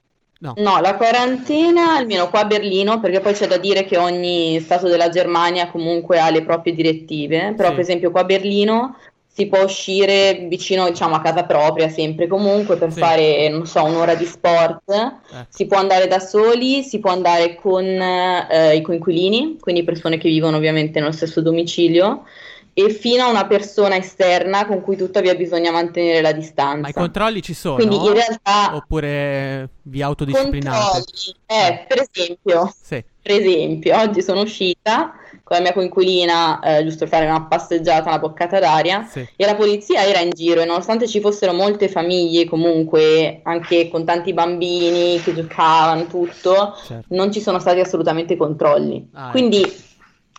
[0.44, 0.54] No.
[0.58, 4.88] No, la quarantena, almeno qua a Berlino, perché poi c'è da dire che ogni stato
[4.88, 7.76] della Germania comunque ha le proprie direttive, però Sì.
[7.76, 8.96] per esempio qua a Berlino
[9.34, 13.00] si può uscire vicino, diciamo, a casa propria, sempre comunque, per Sì.
[13.00, 15.46] fare, non so, un'ora di sport, Ecco.
[15.48, 20.28] si può andare da soli, si può andare con eh, i coinquilini, quindi persone che
[20.28, 22.26] vivono ovviamente nello stesso domicilio,
[22.74, 26.80] e fino a una persona esterna con cui tuttavia bisogna mantenere la distanza.
[26.82, 27.76] Ma i controlli ci sono?
[27.76, 31.04] Quindi in realtà Oppure vi autodisciplinate?
[31.04, 33.04] controlli, eh, per esempio, Sì.
[33.22, 35.14] per esempio, oggi sono uscita
[35.52, 39.28] con la mia coinquilina, eh, giusto per fare una passeggiata, una boccata d'aria, Sì.
[39.36, 44.06] e la polizia era in giro e nonostante ci fossero molte famiglie comunque, anche con
[44.06, 47.04] tanti bambini che giocavano, tutto, Certo.
[47.10, 49.10] non ci sono stati assolutamente controlli.
[49.12, 49.32] Ah, ecco.
[49.32, 49.90] Quindi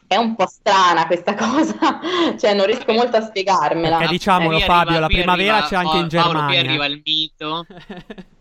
[0.07, 2.01] è un po' strana questa cosa,
[2.40, 3.98] cioè non riesco molto a spiegarmela.
[3.98, 6.61] Perché diciamolo Fabio, arriva- la qui primavera arriva- c'è anche in oh, Paolo, qui Germania.
[6.70, 7.66] arriva il mito.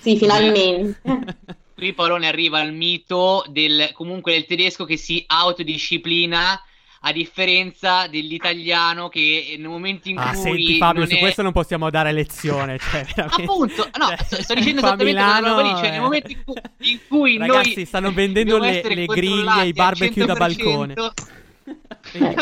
[0.00, 1.00] Sì, finalmente.
[1.74, 6.60] Qui Paolone arriva il mito del comunque del tedesco che si autodisciplina
[7.06, 11.52] a differenza dell'italiano che nel momento in Ah, cui senti Fabio, su è- questo non
[11.52, 13.04] possiamo dare lezione, cioè.
[13.20, 16.00] Appunto, no, Cioè, sto, dicendo esattamente Milano, lì, cioè nel eh.
[16.00, 20.24] momento in cui, in cui Ragazzi, noi stanno vendendo le, le griglie, i al barbecue
[20.24, 20.94] da 100%, balcone.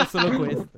[0.08, 0.68] Solo questo.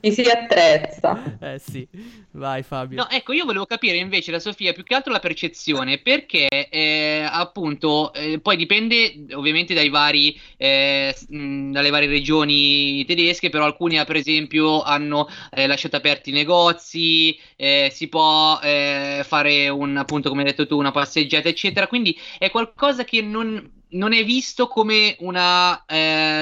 [0.00, 1.20] Ci si attrezza.
[1.42, 1.86] Eh sì,
[2.32, 2.98] vai Fabio.
[2.98, 7.26] No, ecco, io volevo capire invece da Sofia più che altro la percezione, perché eh,
[7.28, 14.02] appunto eh, poi dipende ovviamente dai vari, eh, mh, dalle varie regioni tedesche, però alcuni
[14.04, 20.28] per esempio hanno eh, lasciato aperti i negozi, eh, si può eh, fare un appunto
[20.28, 24.68] come hai detto tu, una passeggiata eccetera, quindi è qualcosa che non, non è visto
[24.68, 25.84] come una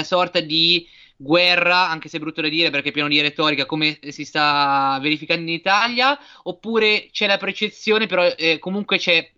[0.03, 0.87] sorta di
[1.20, 4.98] guerra, anche se è brutto da dire perché è pieno di retorica, come si sta
[5.02, 9.30] verificando in Italia, oppure c'è la percezione, però eh, comunque c'è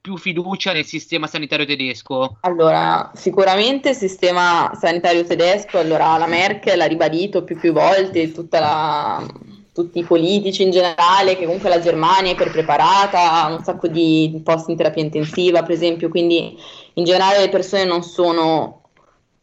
[0.00, 2.38] più fiducia nel sistema sanitario tedesco?
[2.40, 9.24] Allora, sicuramente il sistema sanitario tedesco, allora la Merkel ha ribadito più più volte la,
[9.72, 13.88] tutti i politici in generale che comunque la Germania è per preparata, ha un sacco
[13.88, 16.56] di posti in terapia intensiva, per esempio, quindi
[16.94, 18.85] in generale le persone non sono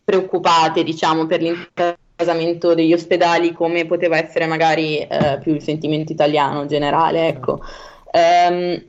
[0.04, 6.66] preoccupate, diciamo, per l'intasamento degli ospedali come poteva essere magari eh, più il sentimento italiano
[6.66, 7.62] generale, ecco.
[8.12, 8.84] Um,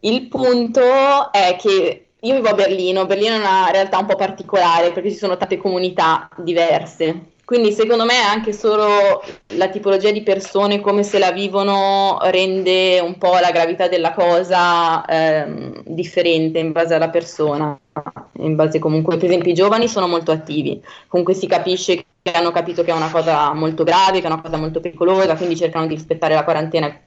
[0.00, 4.92] il punto è che io vivo a Berlino, Berlino è una realtà un po' particolare
[4.92, 9.22] perché ci sono tante comunità diverse quindi secondo me anche solo
[9.54, 15.04] la tipologia di persone come se la vivono rende un po' la gravità della cosa
[15.04, 17.78] ehm, differente in base alla persona,
[18.38, 22.50] in base comunque, per esempio i giovani sono molto attivi, comunque si capisce che hanno
[22.50, 25.86] capito che è una cosa molto grave, che è una cosa molto pericolosa, quindi cercano
[25.86, 26.98] di rispettare la quarantena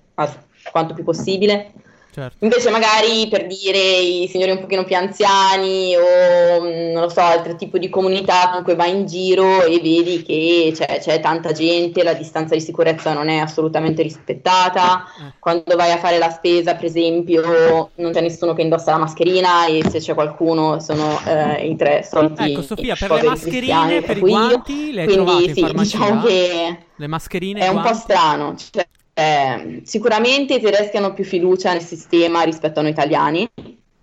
[0.71, 1.71] quanto più possibile.
[2.17, 2.43] Certo.
[2.43, 7.19] Invece magari per dire i signori un pochino più anziani o mm, non lo so,
[7.19, 12.01] altro tipo di comunità comunque vai in giro e vedi che c'è, c'è tanta gente,
[12.01, 15.33] la distanza di sicurezza non è assolutamente rispettata, eh.
[15.37, 19.67] quando vai a fare la spesa per esempio non c'è nessuno che indossa la mascherina
[19.67, 24.17] e se c'è qualcuno sono eh, i tre soliti Ecco Sofia, per le mascherine, per
[24.17, 25.97] i guanti le hai Quindi, trovate sì, in farmacia?
[25.97, 31.23] Diciamo che le mascherine è un po' strano, cioè, eh, sicuramente i tedeschi hanno più
[31.23, 33.49] fiducia nel sistema rispetto a noi italiani.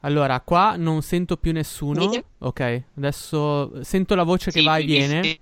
[0.00, 2.10] Allora, qua non sento più nessuno.
[2.10, 2.22] Sì.
[2.38, 5.38] Ok, adesso sento la voce che va e viene.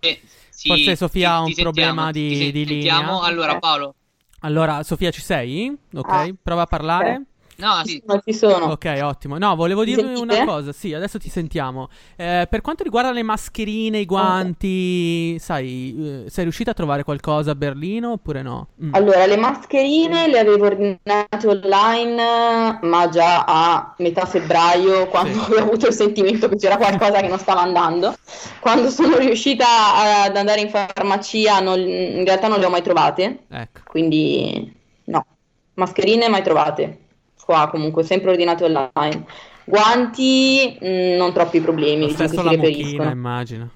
[0.51, 3.19] Sì, Forse Sofia ha un problema di, di linea.
[3.23, 3.95] Allora, Paolo.
[4.41, 5.75] Allora, Sofia, ci sei?
[5.95, 7.23] Ok, ah, prova a parlare.
[7.63, 8.03] No, sì.
[8.05, 8.67] Non ci sono.
[8.73, 9.39] Ok, ottimo.
[9.39, 10.73] No, volevo dirvi una cosa.
[10.73, 11.89] Sì, adesso ti sentiamo.
[12.17, 15.39] Eh, per quanto riguarda le mascherine, i guanti, okay.
[15.39, 18.67] sai, eh, sei riuscita a trovare qualcosa a Berlino oppure no?
[18.83, 18.95] Mm.
[18.95, 25.53] Allora, le mascherine le avevo ordinate online, ma già a metà febbraio, quando sì.
[25.53, 28.13] ho avuto il sentimento che c'era qualcosa che non stava andando.
[28.59, 33.45] Quando sono riuscita ad andare in farmacia, non, in realtà non le ho mai trovate.
[33.49, 33.81] Ecco.
[33.85, 35.27] Quindi, no.
[35.75, 37.03] Mascherine mai trovate
[37.45, 39.25] qua comunque sempre ordinate online.
[39.65, 42.01] Guanti, mh, mm, non troppi problemi.
[42.01, 43.71] Lo diciamo stesso la mucchina, immagino.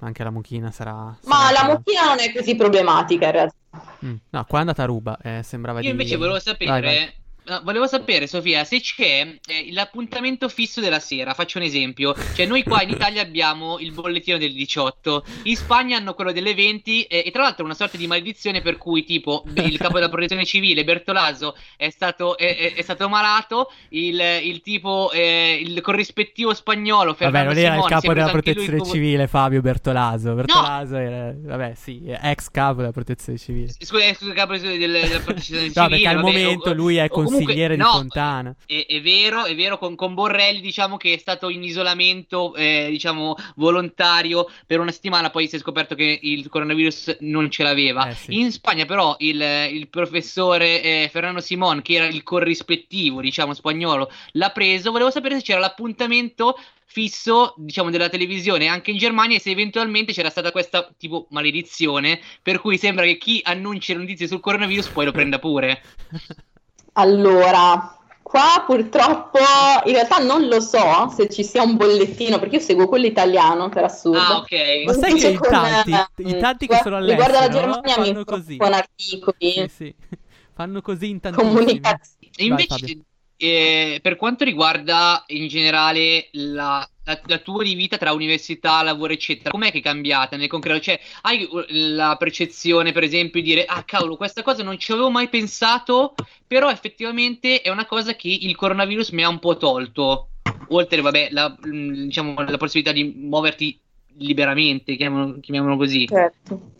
[0.00, 1.16] Anche la mucchina sarà...
[1.20, 3.56] sarà Ma la mucchina non è così problematica in realtà.
[4.04, 4.14] Mm.
[4.30, 5.90] No, qua è andata a ruba, eh, sembrava Io di...
[5.90, 6.70] invece volevo sapere...
[6.70, 7.22] Vai, vai
[7.62, 11.34] volevo sapere, Sofia, se c'è eh, l'appuntamento fisso della sera.
[11.34, 12.14] Faccio un esempio.
[12.34, 16.54] Cioè, noi qua in Italia abbiamo il bollettino del 18, in Spagna hanno quello delle
[16.54, 20.08] 20, eh, e tra l'altro una sorta di maledizione per cui, tipo, il capo della
[20.08, 26.54] protezione civile, Bertolaso, è stato, è, è, stato malato, il, il tipo, eh, il corrispettivo
[26.54, 28.86] spagnolo, Fernando Vabbè, non era Simone, il capo della protezione lui...
[28.86, 30.34] civile, Fabio Bertolaso.
[30.34, 31.00] Bertolaso no!
[31.00, 33.72] era, vabbè, sì, ex capo della protezione civile.
[33.78, 35.72] Scusa, scusa capo della, protezione civile.
[35.74, 38.54] no, perché al vabbè, momento o, lui è consigliere consigliere no, di Fontana.
[38.66, 42.88] È, è, vero, è vero, con, con, Borrelli diciamo che è stato in isolamento, eh,
[42.90, 48.08] diciamo, volontario per una settimana, poi si è scoperto che il coronavirus non ce l'aveva.
[48.08, 48.38] Eh, sì.
[48.38, 54.10] In Spagna però il, il professore eh, Fernando Simon, che era il corrispettivo, diciamo, spagnolo,
[54.32, 54.90] l'ha preso.
[54.90, 60.12] Volevo sapere se c'era l'appuntamento fisso, diciamo, della televisione anche in Germania e se eventualmente
[60.12, 65.04] c'era stata questa tipo maledizione per cui sembra che chi annuncia notizie sul coronavirus poi
[65.06, 65.82] lo prenda pure.
[66.94, 69.38] Allora, qua purtroppo
[69.84, 73.68] in realtà non lo so se ci sia un bollettino perché io seguo quello italiano
[73.68, 74.18] per assurdo.
[74.18, 74.84] Ah, ok.
[74.86, 78.24] Ma sai che in tanti, i tanti che sono all'estero riguardo la Germania fanno mi
[78.24, 78.56] così.
[78.56, 79.52] con articoli.
[79.52, 79.94] Sì, sì.
[80.54, 81.52] Fanno così in tantissimi.
[81.52, 82.28] Comunicazione.
[82.36, 83.04] Invece
[83.36, 89.70] per quanto riguarda in generale la, la, la, tua vita tra università, lavoro, eccetera, com'è
[89.70, 90.80] che è cambiata nel concreto?
[90.80, 95.10] Cioè, hai la percezione, per esempio, di dire, ah cavolo, questa cosa non ci avevo
[95.10, 96.14] mai pensato,
[96.46, 100.28] però effettivamente è una cosa che il coronavirus mi ha un po' tolto.
[100.68, 103.78] Oltre, vabbè, la, diciamo, la possibilità di muoverti
[104.18, 106.06] liberamente, chiamiamolo, chiamiamolo così.
[106.06, 106.72] Certo.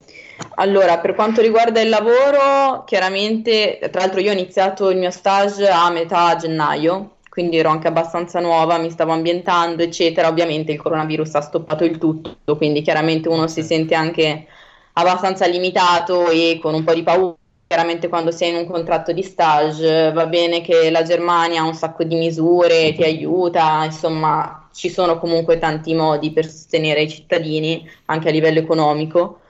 [0.57, 5.69] Allora, per quanto riguarda il lavoro, chiaramente, tra l'altro io ho iniziato il mio stage
[5.69, 10.29] a metà gennaio, quindi ero anche abbastanza nuova, mi stavo ambientando, eccetera.
[10.29, 14.47] Ovviamente il coronavirus ha stoppato il tutto, quindi chiaramente uno si sente anche
[14.93, 17.35] abbastanza limitato e con un po' di paura.
[17.67, 21.75] Chiaramente quando sei in un contratto di stage va bene che la Germania ha un
[21.75, 27.89] sacco di misure, ti aiuta, insomma ci sono comunque tanti modi per sostenere i cittadini
[28.07, 29.41] anche a livello economico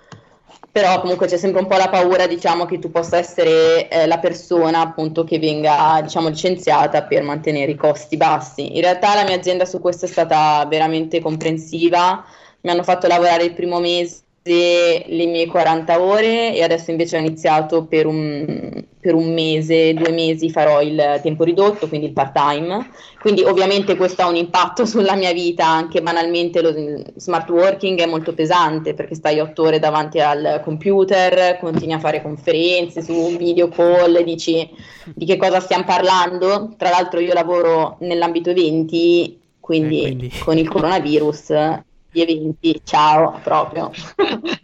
[0.75, 4.19] però comunque c'è sempre un po' la paura diciamo che tu possa essere eh, la
[4.19, 8.75] persona appunto che venga diciamo licenziata per mantenere i costi bassi.
[8.75, 12.25] In realtà la mia azienda su questo è stata veramente comprensiva.
[12.63, 17.21] Mi hanno fatto lavorare il primo mese le mie 40 ore e adesso invece ho
[17.21, 22.35] iniziato per un, per un, mese, due mesi farò il tempo ridotto, quindi il part
[22.35, 22.91] time.
[23.19, 26.75] Quindi ovviamente questo ha un impatto sulla mia vita, anche banalmente lo
[27.17, 32.21] smart working è molto pesante perché stai otto ore davanti al computer, continui a fare
[32.21, 34.69] conferenze su video call, dici
[35.15, 36.75] di che cosa stiamo parlando.
[36.77, 40.31] Tra l'altro io lavoro nell'ambito eventi, quindi, eh, quindi...
[40.45, 41.83] con il coronavirus
[42.15, 43.91] gli eventi, ciao proprio.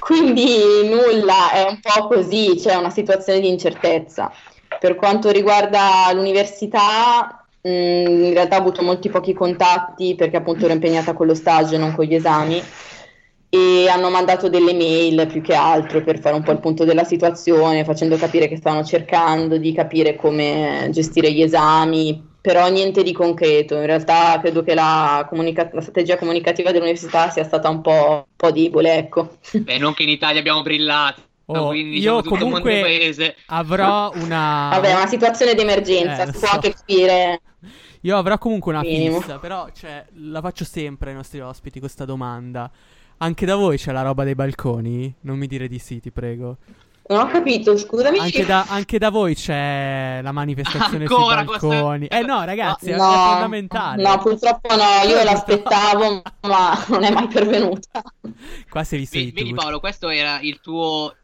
[0.00, 4.32] Quindi nulla, è un po' così, c'è una situazione di incertezza.
[4.80, 10.72] Per quanto riguarda l'università, mh, in realtà ho avuto molti pochi contatti perché appunto ero
[10.72, 12.62] impegnata con lo stage e non con gli esami
[13.50, 17.04] e hanno mandato delle mail più che altro per fare un po' il punto della
[17.04, 23.12] situazione, facendo capire che stavano cercando di capire come gestire gli esami, però niente di
[23.12, 23.74] concreto.
[23.74, 28.34] In realtà credo che la, comunica- la strategia comunicativa dell'università sia stata un po', un
[28.34, 29.36] po debole, ecco.
[29.52, 31.20] Beh, non che in Italia abbiamo brillato.
[31.44, 33.14] Oh, quindi, io diciamo, comunque
[33.48, 34.70] avrò una...
[34.72, 36.54] Vabbè, una situazione di emergenza, eh, si può so.
[36.54, 37.40] anche capire...
[38.02, 39.20] Io avrò comunque una Minimo.
[39.20, 42.70] fissa, però cioè, la faccio sempre ai nostri ospiti questa domanda.
[43.18, 45.14] Anche da voi c'è la roba dei balconi?
[45.22, 46.56] Non mi dire di sì, ti prego.
[47.08, 48.18] Non ho capito, scusami.
[48.18, 52.06] Anche da, anche da voi c'è la manifestazione Ancora sui balconi.
[52.06, 52.18] Questa...
[52.18, 54.02] Eh no, ragazzi, no, è fondamentale.
[54.02, 58.02] No, purtroppo no, io l'aspettavo, ma non è mai pervenuta.
[58.68, 61.14] Qua sei visto vedi, vedi Paolo, questo era il tuo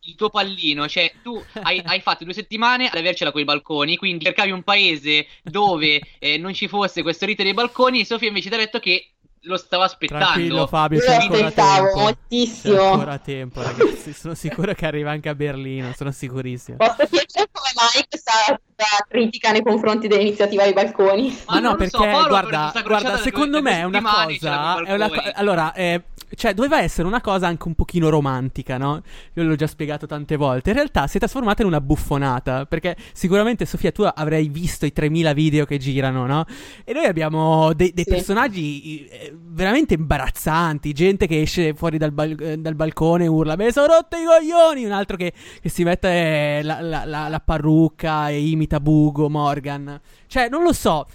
[0.00, 3.96] il tuo pallino, cioè tu hai, hai, fatto due settimane ad avercela con i balconi,
[3.96, 8.28] quindi cercavi un paese dove eh, non ci fosse questo rito dei balconi e Sofia
[8.28, 9.10] invece ti ha detto che
[9.46, 10.24] lo stavo aspettando.
[10.24, 11.98] Tranquillo Fabio, c'è ancora tempo.
[11.98, 12.76] moltissimo.
[12.76, 14.12] C'è ancora tempo, ragazzi.
[14.12, 16.76] sono sicuro che arriva anche a Berlino, sono sicurissimo.
[16.76, 18.60] Posso chiedere come mai questa
[19.08, 21.28] critica nei confronti dell'iniziativa ai balconi?
[21.46, 25.30] Ma, Ma no, perché so, guarda, guarda secondo me è una cosa, è una co-
[25.34, 26.02] allora, eh,
[26.34, 29.02] cioè doveva essere una cosa anche un pochino romantica, no?
[29.34, 30.70] Io l'ho già spiegato tante volte.
[30.70, 34.92] In realtà si è trasformata in una buffonata, perché sicuramente Sofia tu avrai visto i
[34.92, 36.44] 3000 video che girano, no?
[36.84, 38.10] E noi abbiamo dei, dei sì.
[38.10, 43.56] personaggi eh, veramente imbarazzanti, gente che esce fuori dal, bal- eh, dal balcone e urla
[43.56, 47.40] "Me sono rotto i coglioni", un altro che, che si mette la, la, la, la
[47.40, 50.00] parrucca e imita Bugo, Morgan.
[50.26, 51.06] Cioè, non lo so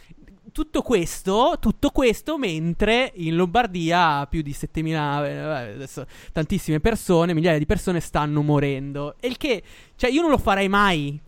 [0.52, 5.38] tutto questo, tutto questo mentre in Lombardia più di 7000, eh,
[5.74, 9.16] adesso, tantissime persone, migliaia di persone stanno morendo.
[9.20, 9.64] E il che,
[9.96, 11.20] cioè io non lo farei mai.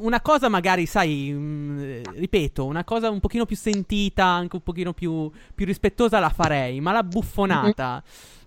[0.00, 4.62] Una cosa magari, sai, mh, mm, ripeto, una cosa un pochino più sentita, anche un
[4.62, 8.02] pochino più, più rispettosa la farei, ma la buffonata...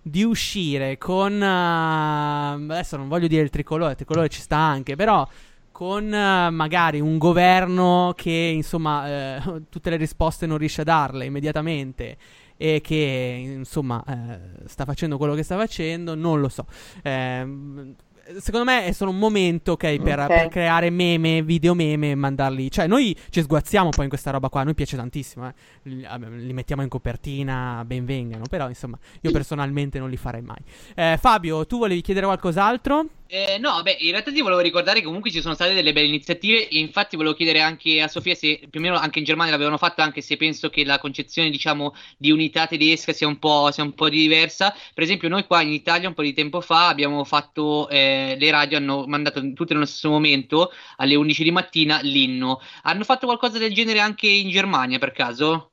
[0.07, 4.95] di uscire con uh, adesso non voglio dire il tricolore, il tricolore ci sta anche,
[4.95, 5.27] però
[5.75, 11.25] con uh, magari un governo che insomma uh, tutte le risposte non riesce a darle
[11.25, 12.15] immediatamente
[12.55, 16.65] e che insomma uh, sta facendo quello che sta facendo, non lo so.
[17.03, 17.93] Eh,
[18.39, 20.27] secondo me è solo un momento, ok, per, okay.
[20.27, 22.71] per, creare meme, video meme e mandarli.
[22.71, 24.61] Cioè, noi ci sguazziamo poi in questa roba qua.
[24.61, 25.53] A noi piace tantissimo, eh.
[25.83, 26.07] li,
[26.45, 28.45] li, mettiamo in copertina, ben vengano.
[28.49, 30.57] Però, insomma, io personalmente non li farei mai.
[30.95, 33.05] Eh, Fabio, tu volevi chiedere qualcos'altro?
[33.27, 36.07] Eh, no, beh, in realtà ti volevo ricordare che comunque ci sono state delle belle
[36.07, 39.51] iniziative e infatti volevo chiedere anche a Sofia se più o meno anche in Germania
[39.51, 43.71] l'avevano fatto, anche se penso che la concezione, diciamo, di unità tedesca sia un po',
[43.71, 44.75] sia un po diversa.
[44.93, 48.51] Per esempio, noi qua in Italia un po' di tempo fa abbiamo fatto, eh, le
[48.51, 52.61] radio hanno mandato tutte nello stesso momento, alle 11 di mattina, l'inno.
[52.83, 55.71] Hanno fatto qualcosa del genere anche in Germania, per caso?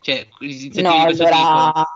[0.00, 0.28] Cioè,
[0.80, 1.12] no, allora...
[1.12, 1.86] tipo?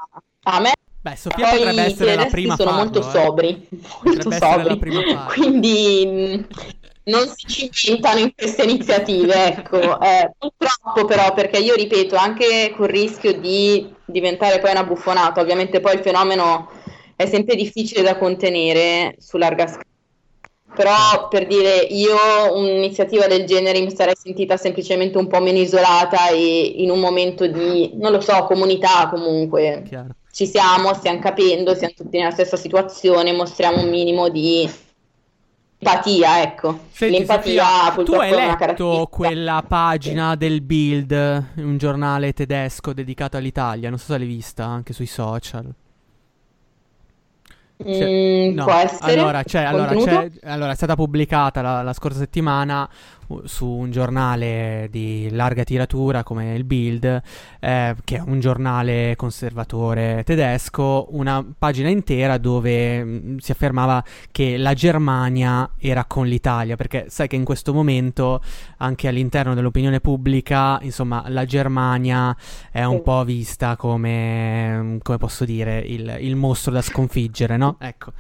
[0.45, 0.73] A me
[1.03, 3.11] Beh, Sofia Poi potrebbe essere la prima sono farlo, molto eh.
[3.11, 3.69] sobri,
[4.05, 4.79] molto sobri.
[5.27, 6.43] quindi mm,
[7.05, 10.01] non si cimentano in queste iniziative, ecco.
[10.01, 15.81] Eh, purtroppo però, perché io ripeto, anche col rischio di diventare poi una buffonata, ovviamente
[15.81, 16.71] poi il fenomeno
[17.23, 19.85] è sempre difficile da contenere su larga scala.
[20.75, 22.17] Però per dire io
[22.55, 27.47] un'iniziativa del genere mi sarei sentita semplicemente un po' meno isolata e in un momento
[27.47, 29.83] di, non lo so, comunità comunque.
[29.87, 34.69] Chiaro ci siamo, stiamo capendo, siamo tutti nella stessa situazione, mostriamo un minimo di
[35.79, 36.79] empatia, ecco.
[36.91, 37.65] Senti, L'empatia
[37.95, 41.13] Sofia, tu hai letto quella pagina del Bild,
[41.57, 45.71] un giornale tedesco dedicato all'Italia, non so se l'hai vista anche sui social.
[47.87, 49.13] Mm, no, può essere.
[49.13, 49.91] Allora, c'è, allora,
[50.43, 52.89] allora, è stata pubblicata la, la scorsa settimana
[53.45, 57.23] su un giornale di larga tiratura come il Bild,
[57.61, 64.57] eh, che è un giornale conservatore tedesco, una pagina intera dove mm, si affermava che
[64.57, 68.41] la Germania era con l'Italia, perché sai che in questo momento
[68.79, 72.37] anche all'interno dell'opinione pubblica, insomma, la Germania
[72.71, 73.03] è un Sì.
[73.03, 77.77] po' vista come, come posso dire, il, il mostro da sconfiggere, no?
[77.81, 78.13] Ecco,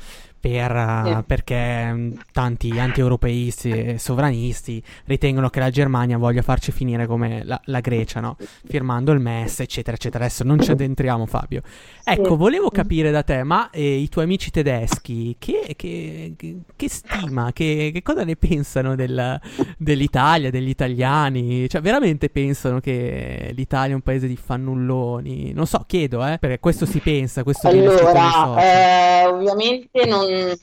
[0.43, 1.23] per, Sì.
[1.25, 7.61] perché mm, tanti anti-europeisti e sovranisti ritengono che la Germania voglia farci finire come la,
[7.67, 8.37] la Grecia, no?
[8.67, 10.25] Firmando il MES, eccetera, eccetera.
[10.25, 11.63] Adesso non ci addentriamo, Fabio.
[12.03, 16.89] Ecco, volevo capire da te, ma eh, i tuoi amici tedeschi, che, che- che- che
[16.89, 19.41] stima, che, che cosa ne pensano del-
[19.79, 21.69] dell'Italia, degli italiani?
[21.69, 25.53] Cioè, veramente pensano che l'Italia è un paese di fannulloni?
[25.53, 28.43] Non so, chiedo, eh, perché questo si pensa, questo viene scritto nei social.
[28.43, 29.22] Allora, eh,
[29.53, 30.55] ovviamente non...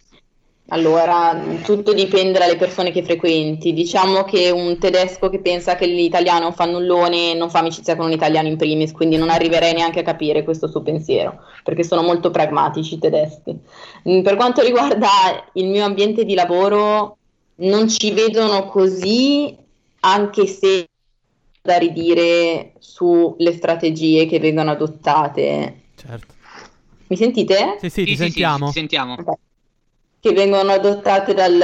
[0.72, 3.74] Allora, tutto dipende dalle persone che frequenti.
[3.74, 8.06] Diciamo che un tedesco che pensa che l'italiano è un fannullone non fa amicizia con
[8.06, 12.04] un italiano in primis, quindi non arriverei neanche a capire questo suo pensiero, perché sono
[12.04, 13.58] molto pragmatici i tedeschi.
[14.08, 15.10] Mm, Per quanto riguarda
[15.54, 17.18] il mio ambiente di lavoro,
[17.56, 19.58] non ci vedono così,
[20.02, 20.88] anche se
[21.64, 25.82] da ridire sulle strategie che vengono adottate.
[25.96, 26.38] Certo.
[27.10, 27.78] Mi sentite?
[27.80, 28.68] Sì, sì, ti Sì, sì, sì, sentiamo.
[28.68, 29.14] ci sentiamo.
[29.14, 29.34] Ok.
[30.22, 31.58] Che vengono adottate dal,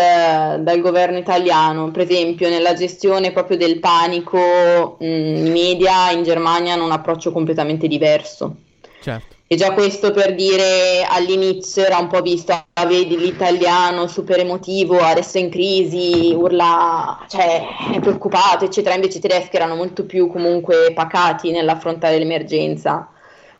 [0.64, 6.74] dal governo italiano, per esempio nella gestione proprio del panico, mh, i media in Germania
[6.74, 8.56] hanno un approccio completamente diverso.
[9.02, 9.36] Certo.
[9.48, 14.98] E già questo per dire all'inizio era un po' visto, ah, vedi l'italiano super emotivo,
[15.00, 18.96] adesso è in crisi, urla, cioè è preoccupato, eccetera.
[18.96, 23.10] Invece i tedeschi erano molto più comunque pacati nell'affrontare l'emergenza.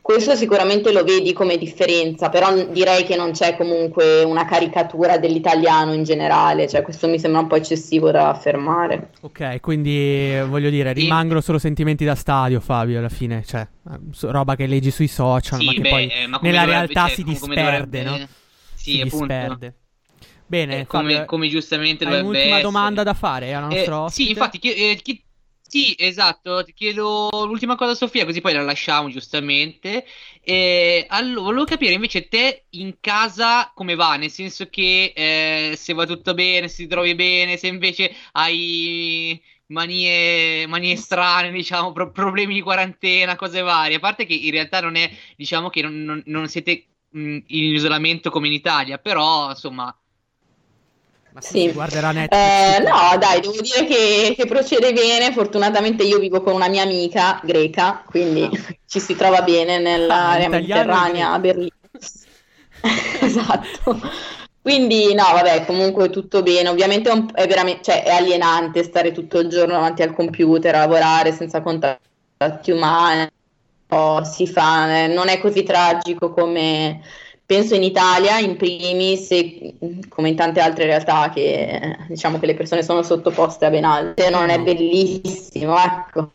[0.06, 5.94] Questo sicuramente lo vedi come differenza, però direi che non c'è comunque una caricatura dell'italiano
[5.94, 9.10] in generale, cioè questo mi sembra un po' eccessivo da affermare.
[9.22, 9.98] Ok, quindi
[10.36, 11.02] eh, voglio dire, Sì.
[11.02, 14.00] rimangono solo sentimenti da stadio, Fabio, alla fine, cioè, eh,
[14.32, 17.06] roba che leggi sui social, ma Sì, che beh, poi eh, ma nella dovrebbe- realtà
[17.08, 18.18] cioè, si disperde, dovrebbe- no?
[18.76, 19.26] Sì, si appunto.
[19.26, 19.74] disperde.
[20.46, 22.62] Bene, Eh, come, Fabio, come giustamente dovrebbe un'ultima essere.
[22.62, 25.24] domanda da fare alla Eh, nostra sì, infatti, chi- eh, chi-
[25.68, 30.06] sì, esatto, ti chiedo l'ultima cosa Sofia, così poi la lasciamo giustamente.
[30.42, 35.94] Eh, allora, volevo capire invece te in casa come va, nel senso che eh, se
[35.94, 42.12] va tutto bene, se ti trovi bene, se invece hai manie, manie strane, diciamo, pro-
[42.12, 43.98] problemi di quarantena, cose varie.
[43.98, 47.64] A parte che in realtà non è, diciamo che non, non- non siete mh, in
[47.74, 49.94] isolamento come in Italia, però insomma...
[51.36, 51.70] Ma Sì.
[51.74, 52.38] guarderà Netflix.
[52.38, 55.34] Eh, no, dai, devo dire che, che procede bene.
[55.34, 58.50] Fortunatamente io vivo con una mia amica greca, quindi
[58.88, 61.70] ci si trova bene nell'area Ah, mediterranea a Berlino.
[63.22, 64.00] Esatto.
[64.62, 66.70] Quindi, no, vabbè, comunque tutto bene.
[66.70, 70.74] Ovviamente è, un- è veramente, cioè, è alienante stare tutto il giorno davanti al computer,
[70.76, 73.28] a lavorare senza contatti umani.
[73.88, 77.02] però si fa, eh, non è così tragico come
[77.46, 79.76] penso in Italia, in primis, e
[80.10, 83.86] come in tante altre realtà che eh, diciamo che le persone sono sottoposte a ben
[83.86, 84.30] altre.
[84.30, 86.32] Non è bellissimo, ecco.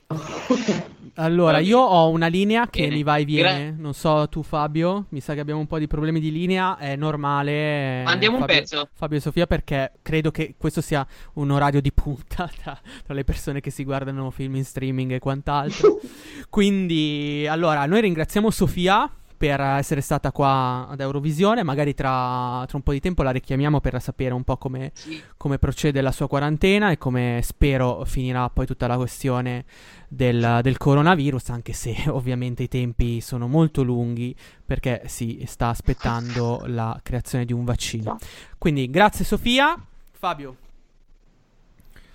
[1.15, 2.95] Allora, io ho una linea che Bene.
[2.95, 3.75] mi va e viene.
[3.77, 5.07] Non so tu, Fabio.
[5.11, 6.79] Mi sa che abbiamo un po' di problemi di linea.
[6.79, 8.01] È normale.
[8.01, 8.89] eh, Mandiamo un Fabio, pezzo.
[8.95, 13.25] Fabio e Sofia, perché credo che questo sia un orario di punta tra, tra le
[13.25, 16.01] persone che si guardano film in streaming e quant'altro.
[16.49, 19.11] Quindi, allora, noi ringraziamo Sofia
[19.41, 21.63] per essere stata qua ad Eurovisione.
[21.63, 25.19] Magari tra, tra un po' di tempo la richiamiamo per sapere un po' come, Sì.
[25.39, 29.65] come procede la sua quarantena e come spero finirà poi tutta la questione
[30.09, 36.65] del, del coronavirus, anche se ovviamente i tempi sono molto lunghi perché si sta aspettando
[36.67, 38.19] la creazione di un vaccino.
[38.59, 39.75] Quindi grazie Sofia.
[40.11, 40.55] Fabio,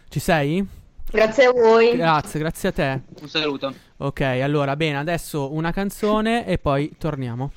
[0.10, 0.64] ci sei?
[1.12, 1.96] Grazie a voi.
[1.96, 3.02] Grazie, grazie a te.
[3.22, 3.74] Un saluto.
[3.98, 7.52] Ok, allora bene, adesso una canzone e poi torniamo.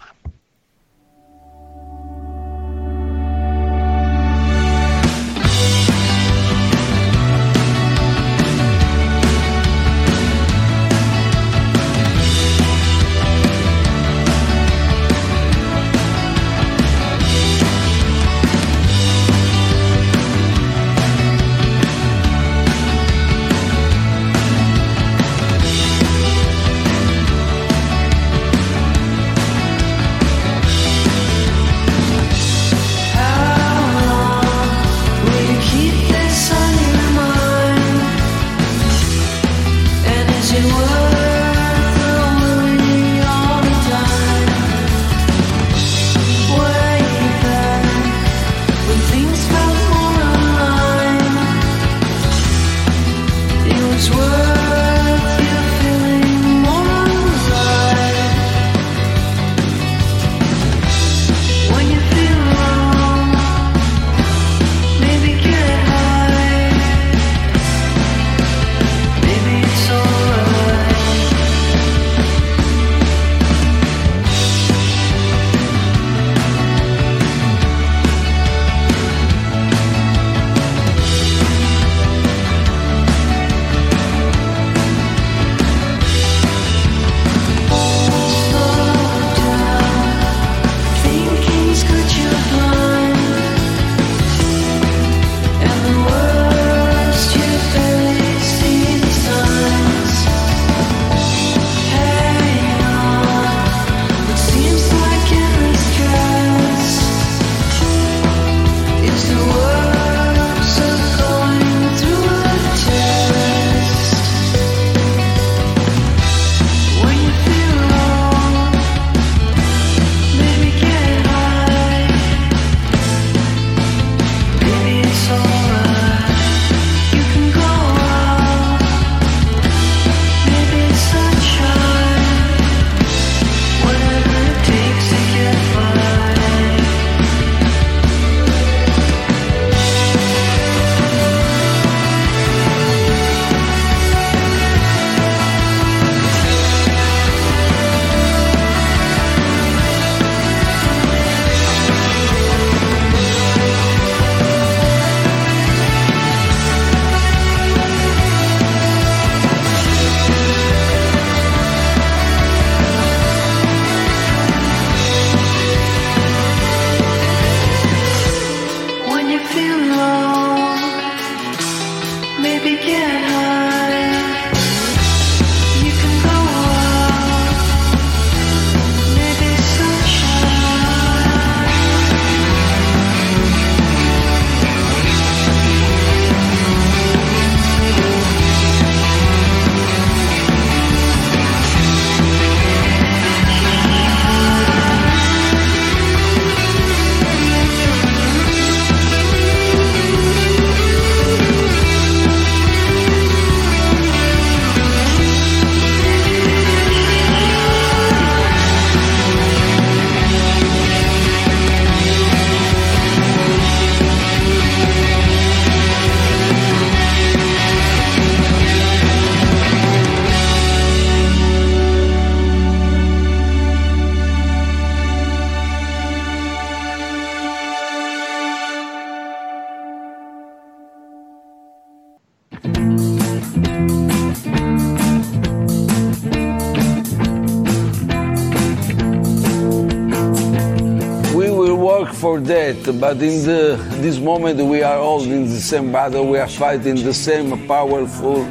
[242.49, 246.49] That, but in the, this moment we are all in the same battle, we are
[246.49, 248.42] fighting the same powerful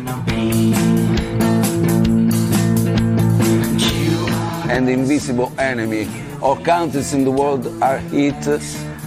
[4.70, 6.08] and invisible enemy.
[6.44, 8.48] All countries in the world are hit,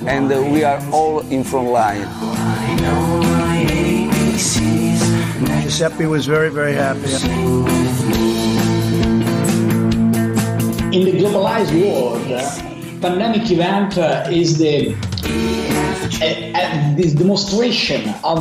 [0.06, 2.08] and we are all in front line.
[5.62, 7.12] Giuseppe was very, very happy.
[10.92, 12.69] In the globalized world,
[13.00, 14.94] pandemic event uh, is the
[16.20, 18.38] uh, uh, this demonstration of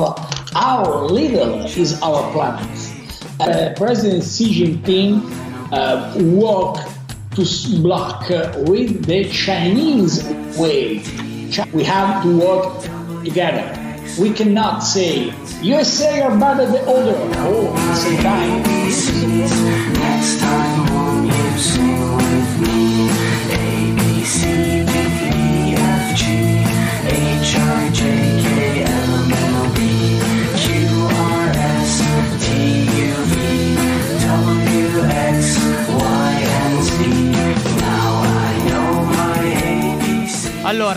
[0.54, 2.68] how little is our planet.
[3.40, 5.22] Uh, President Xi Jinping
[5.72, 6.86] uh, worked
[7.36, 10.24] to block uh, with the Chinese
[10.58, 11.02] way.
[11.72, 12.84] We have to work
[13.24, 13.76] together.
[14.20, 19.89] We cannot say USA are better than other the same time.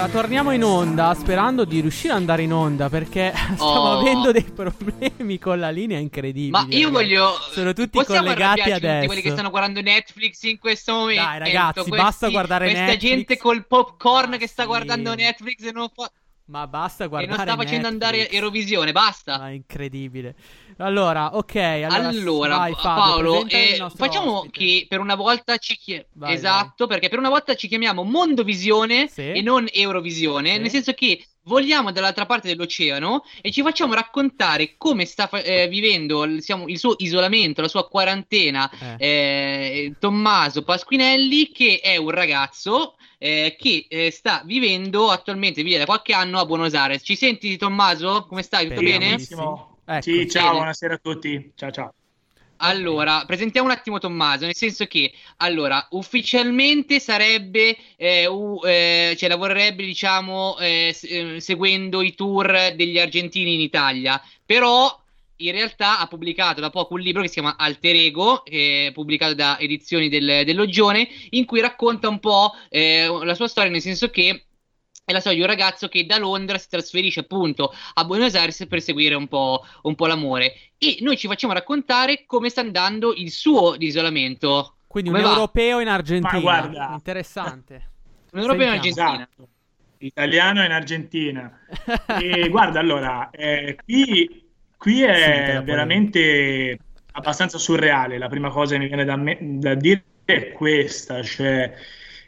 [0.02, 3.98] Allora, torniamo in onda sperando di riuscire ad andare in onda perché stiamo Oh.
[4.00, 6.50] avendo dei problemi con la linea incredibili.
[6.50, 6.90] Ma io ragazzi.
[6.90, 7.32] voglio.
[7.52, 9.06] Sono tutti collegati arrabbiarci tutti adesso.
[9.06, 11.22] quelli che stanno guardando Netflix in questo momento.
[11.22, 13.10] Dai, ragazzi, Questi- basta guardare questa Netflix.
[13.10, 14.68] gente col popcorn che sta Sì.
[14.68, 16.10] guardando Netflix e non, fa-
[16.52, 18.04] Ma basta e guardare non sta facendo Netflix.
[18.10, 18.92] andare Eurovisione.
[18.92, 19.38] Basta.
[19.38, 20.34] Ma incredibile.
[20.76, 24.58] Allora, ok, allora, Allora, vai, Fabio, Paolo, eh, facciamo ospite.
[24.58, 26.08] che per una volta ci chiamiamo.
[26.14, 29.30] Vai, Esatto, perché per una volta ci chiamiamo Mondovisione Sì.
[29.32, 30.58] e non Eurovisione, Sì.
[30.60, 36.24] nel senso che vogliamo dall'altra parte dell'oceano e ci facciamo raccontare come sta eh, vivendo
[36.24, 39.06] il, diciamo, il suo isolamento, la sua quarantena Eh.
[39.86, 45.84] eh, Tommaso Pasquinelli, che è un ragazzo eh, che eh, sta vivendo attualmente, vive da
[45.84, 47.02] qualche anno a Buenos Aires.
[47.04, 48.26] Ci senti Tommaso?
[48.26, 48.66] Come stai?
[48.66, 49.10] Tutto bene?
[49.10, 49.78] Benissimo.
[49.84, 50.56] Ecco, sì, ciao, bene.
[50.56, 51.52] buonasera a tutti.
[51.54, 51.94] Ciao, ciao.
[52.56, 59.28] Allora, presentiamo un attimo Tommaso, nel senso che, allora, ufficialmente sarebbe, eh, u- eh, cioè
[59.28, 65.00] lavorerebbe, diciamo, eh, eh, seguendo i tour degli argentini in Italia, però
[65.36, 69.34] in realtà ha pubblicato da poco un libro che si chiama Alter Ego, eh, pubblicato
[69.34, 74.10] da Edizioni del, dell'Oggione, in cui racconta un po' eh, la sua storia, nel senso
[74.10, 74.44] che
[75.04, 78.66] è la storia di un ragazzo che da Londra si trasferisce appunto a Buenos Aires
[78.68, 80.54] per seguire un po', un po' l'amore.
[80.78, 84.76] E noi ci facciamo raccontare come sta andando il suo isolamento.
[84.86, 85.34] Quindi Come un va?
[85.34, 86.32] europeo in Argentina.
[86.32, 86.90] Ma guarda.
[86.92, 87.90] Interessante.
[88.32, 89.10] Un europeo in Sentiamo.
[89.10, 89.28] Argentina.
[89.32, 89.48] Esatto.
[89.98, 91.60] Italiano in Argentina.
[92.20, 94.51] E guarda, allora, eh, qui,
[94.82, 95.64] qui Sì, è volevo.
[95.64, 96.78] veramente
[97.12, 98.18] abbastanza surreale.
[98.18, 101.72] La prima cosa che mi viene da, me- da dire è questa, cioè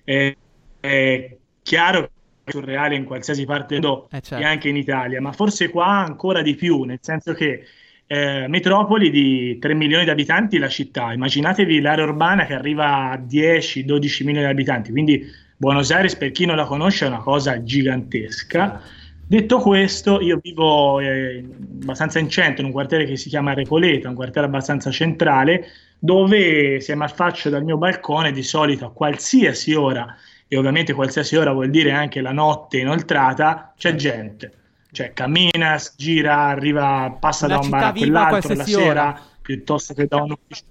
[0.04, 0.36] è,
[0.80, 2.10] è chiaro che
[2.44, 4.44] è surreale in qualsiasi parte del mondo Eh, certo.
[4.44, 7.64] e anche in Italia, ma forse qua ancora di più, nel senso che
[8.06, 13.16] eh, metropoli di 3 milioni di abitanti la città, immaginatevi l'area urbana che arriva a
[13.16, 15.24] 10-12 milioni di abitanti, quindi
[15.56, 18.82] Buenos Aires per chi non la conosce è una cosa gigantesca.
[19.26, 21.42] Detto questo, io vivo eh,
[21.82, 25.66] abbastanza in centro, in un quartiere che si chiama Recoleta, un quartiere abbastanza centrale,
[25.98, 30.14] dove se mi affaccio dal mio balcone di solito a qualsiasi ora,
[30.46, 34.52] e ovviamente qualsiasi ora vuol dire anche la notte inoltrata, c'è gente.
[34.92, 39.20] Cioè cammina, gira, arriva, passa Una da un bar a quell'altro la sera, ora.
[39.42, 40.64] piuttosto che da un ufficio.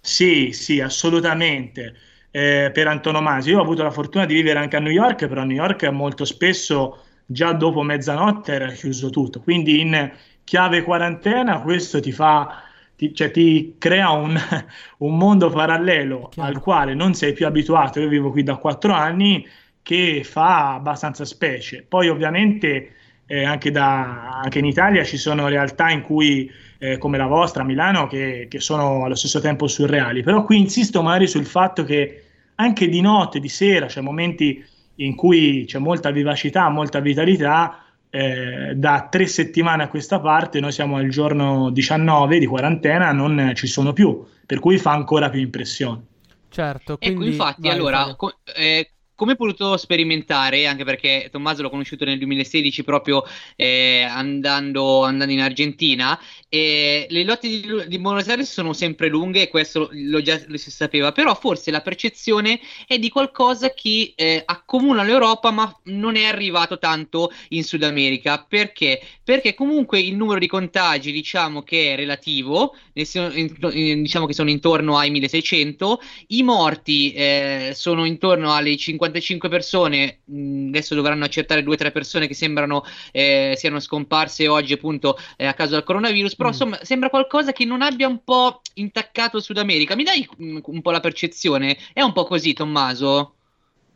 [0.00, 1.94] Sì, sì, assolutamente.
[2.30, 3.52] Eh, per antonomasia.
[3.52, 5.84] Io ho avuto la fortuna di vivere anche a New York, però a New York
[5.84, 9.40] molto spesso già dopo mezzanotte era chiuso tutto.
[9.40, 10.10] Quindi in
[10.44, 12.62] chiave quarantena questo ti fa,
[12.96, 14.34] ti, cioè, ti crea un,
[14.98, 16.48] un mondo parallelo Chiaro.
[16.48, 18.00] al quale non sei più abituato.
[18.00, 19.46] Io vivo qui da quattro anni
[19.82, 21.84] che fa abbastanza specie.
[21.86, 22.94] Poi ovviamente
[23.26, 27.62] eh, anche, da- anche in Italia ci sono realtà in cui, eh, come la vostra
[27.62, 30.22] a Milano, che, che sono allo stesso tempo surreali.
[30.22, 32.22] Però qui insisto magari sul fatto che
[32.54, 34.64] anche di notte, di sera, c'è momenti
[34.98, 37.82] in cui c'è molta vivacità, molta vitalità.
[38.10, 43.52] eh, da tre settimane a questa parte, noi siamo al giorno 19 di quarantena, non
[43.54, 46.04] ci sono più, per cui fa ancora più impressione.
[46.48, 47.26] Certo, Ecco, quindi...
[47.26, 52.18] infatti, vai, allora, co- eh, come hai potuto sperimentare, anche perché Tommaso l'ho conosciuto nel
[52.18, 53.24] 2016 proprio
[53.56, 56.16] eh, andando, andando in Argentina,
[56.48, 60.56] eh, le lotte di, di Buenos Aires sono sempre lunghe e questo lo già lo
[60.56, 66.14] si sapeva, però forse la percezione è di qualcosa che eh, accomuna l'Europa ma non
[66.14, 68.46] è arrivato tanto in Sud America.
[68.48, 69.02] Perché?
[69.24, 75.10] Perché comunque il numero di contagi diciamo che è relativo, diciamo che sono intorno ai
[75.10, 81.74] 1600, i morti eh, sono intorno alle 50.000 55 persone, mh, adesso dovranno accertare due
[81.74, 82.82] o tre persone che sembrano
[83.12, 86.50] eh, siano scomparse oggi appunto eh, a causa del coronavirus, però Mm.
[86.50, 89.94] insomma sembra qualcosa che non abbia un po' intaccato il Sud America.
[89.96, 91.76] Mi dai mh, un po' la percezione?
[91.92, 93.34] È un po' così, Tommaso?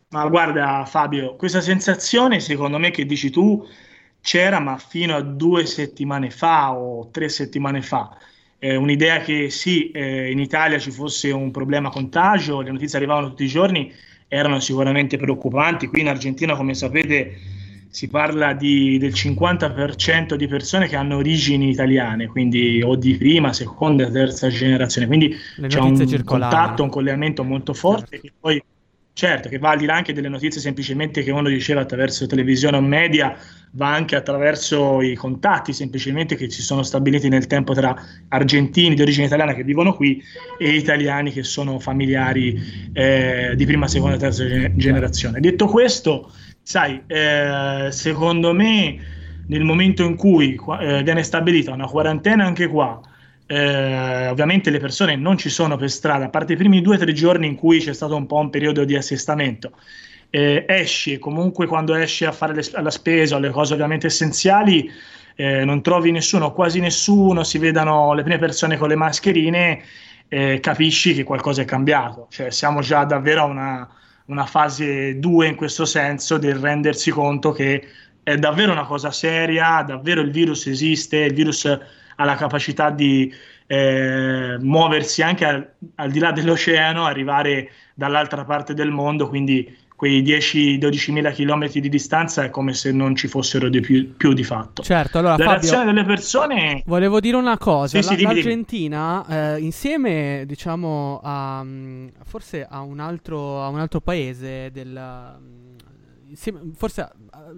[0.09, 3.67] Ma guarda Fabio, questa sensazione secondo me che dici tu
[4.21, 8.19] c'era ma fino a due settimane fa o tre settimane fa.
[8.59, 13.29] Eh, un'idea che sì, eh, in Italia ci fosse un problema contagio, le notizie arrivavano
[13.31, 13.91] tutti i giorni,
[14.33, 15.89] erano sicuramente preoccupanti.
[15.89, 17.37] Qui in Argentina, come sapete,
[17.91, 23.53] si parla di- del 50% di persone che hanno origini italiane, quindi o di prima,
[23.53, 25.07] seconda, terza generazione.
[25.07, 26.55] Quindi Le c'è un circolari.
[26.55, 28.63] contatto, un collegamento molto forte che poi
[29.15, 32.79] Certo, che va al di là anche delle notizie semplicemente che uno riceve attraverso televisione
[32.79, 33.37] o media,
[33.73, 37.95] va anche attraverso i contatti semplicemente che si sono stabiliti nel tempo tra
[38.29, 40.23] argentini di origine italiana che vivono qui
[40.59, 45.41] e italiani che sono familiari eh, di prima, seconda, terza ge- generazione.
[45.41, 46.33] Detto questo,
[46.63, 48.99] sai, eh, secondo me
[49.47, 52.99] nel momento in cui eh, viene stabilita una quarantena anche qua,
[53.53, 56.99] eh, ovviamente le persone non ci sono per strada, a parte i primi due o
[56.99, 59.73] tre giorni in cui c'è stato un po' un periodo di assestamento.
[60.31, 64.91] Eh, esci, comunque quando esci a fare le, la spesa o le cose ovviamente essenziali,
[65.35, 69.83] eh, non trovi nessuno, quasi nessuno, si vedano le prime persone con le mascherine,
[70.29, 72.29] eh, capisci che qualcosa è cambiato.
[72.31, 73.89] Cioè, siamo già davvero a una,
[74.27, 77.87] una fase 2 in questo senso del rendersi conto che
[78.23, 81.67] è davvero una cosa seria, davvero il virus esiste, il virus
[82.17, 83.33] ha la capacità di
[83.67, 90.21] eh, muoversi anche al, al di là dell'oceano, arrivare dall'altra parte del mondo, quindi quei
[90.23, 94.43] 10-12 mila chilometri di distanza è come se non ci fossero di più, più di
[94.43, 94.83] fatto.
[94.83, 98.35] Certo, allora La Fabio, reazione delle persone volevo dire una cosa, Sì, sì, La- dimmi.
[98.35, 101.65] l'Argentina eh, insieme diciamo a
[102.25, 104.91] forse a un altro, a un altro paese del
[106.33, 107.11] insieme- forse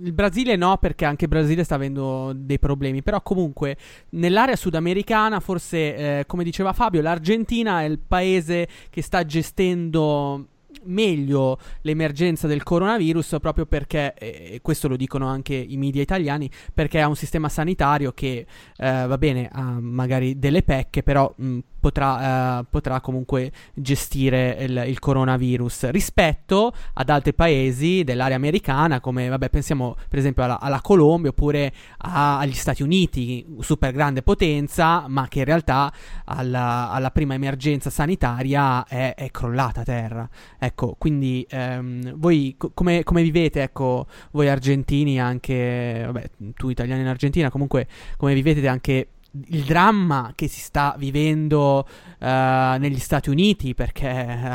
[0.02, 3.76] il Brasile no perché anche il Brasile sta avendo dei problemi però comunque
[4.10, 10.48] nell'area sudamericana forse eh, come diceva Fabio l'Argentina è il paese che sta gestendo
[10.84, 17.00] meglio l'emergenza del coronavirus proprio perché, e questo lo dicono anche i media italiani, perché
[17.00, 18.46] ha un sistema sanitario che
[18.76, 24.84] eh, va bene, ha magari delle pecche, però mh, potrà, eh, potrà comunque gestire il,
[24.86, 30.80] il coronavirus rispetto ad altri paesi dell'area americana, come vabbè, pensiamo per esempio alla, alla
[30.80, 35.92] Colombia oppure a- agli Stati Uniti, super grande potenza, ma che in realtà
[36.24, 40.28] alla, alla prima emergenza sanitaria è, è crollata a terra.
[40.58, 47.02] Ecco, quindi ehm, voi co- come, come vivete, ecco, voi argentini anche, vabbè, tu italiani
[47.02, 49.08] in Argentina, comunque come vivete anche
[49.48, 51.86] il dramma che si sta vivendo
[52.20, 54.08] eh, negli Stati Uniti, perché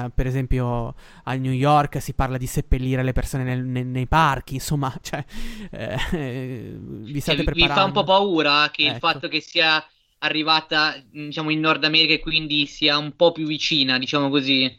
[0.05, 4.07] eh, per esempio a New York si parla di seppellire le persone nel- nei- nei
[4.07, 5.23] parchi, insomma, cioè,
[5.71, 7.69] eh, vi state Cioè, vi preparando?
[7.69, 8.97] fa un po' paura che il Ecco.
[8.97, 9.81] fatto che sia
[10.19, 14.77] arrivata, diciamo, in Nord America e quindi sia un po' più vicina, diciamo così.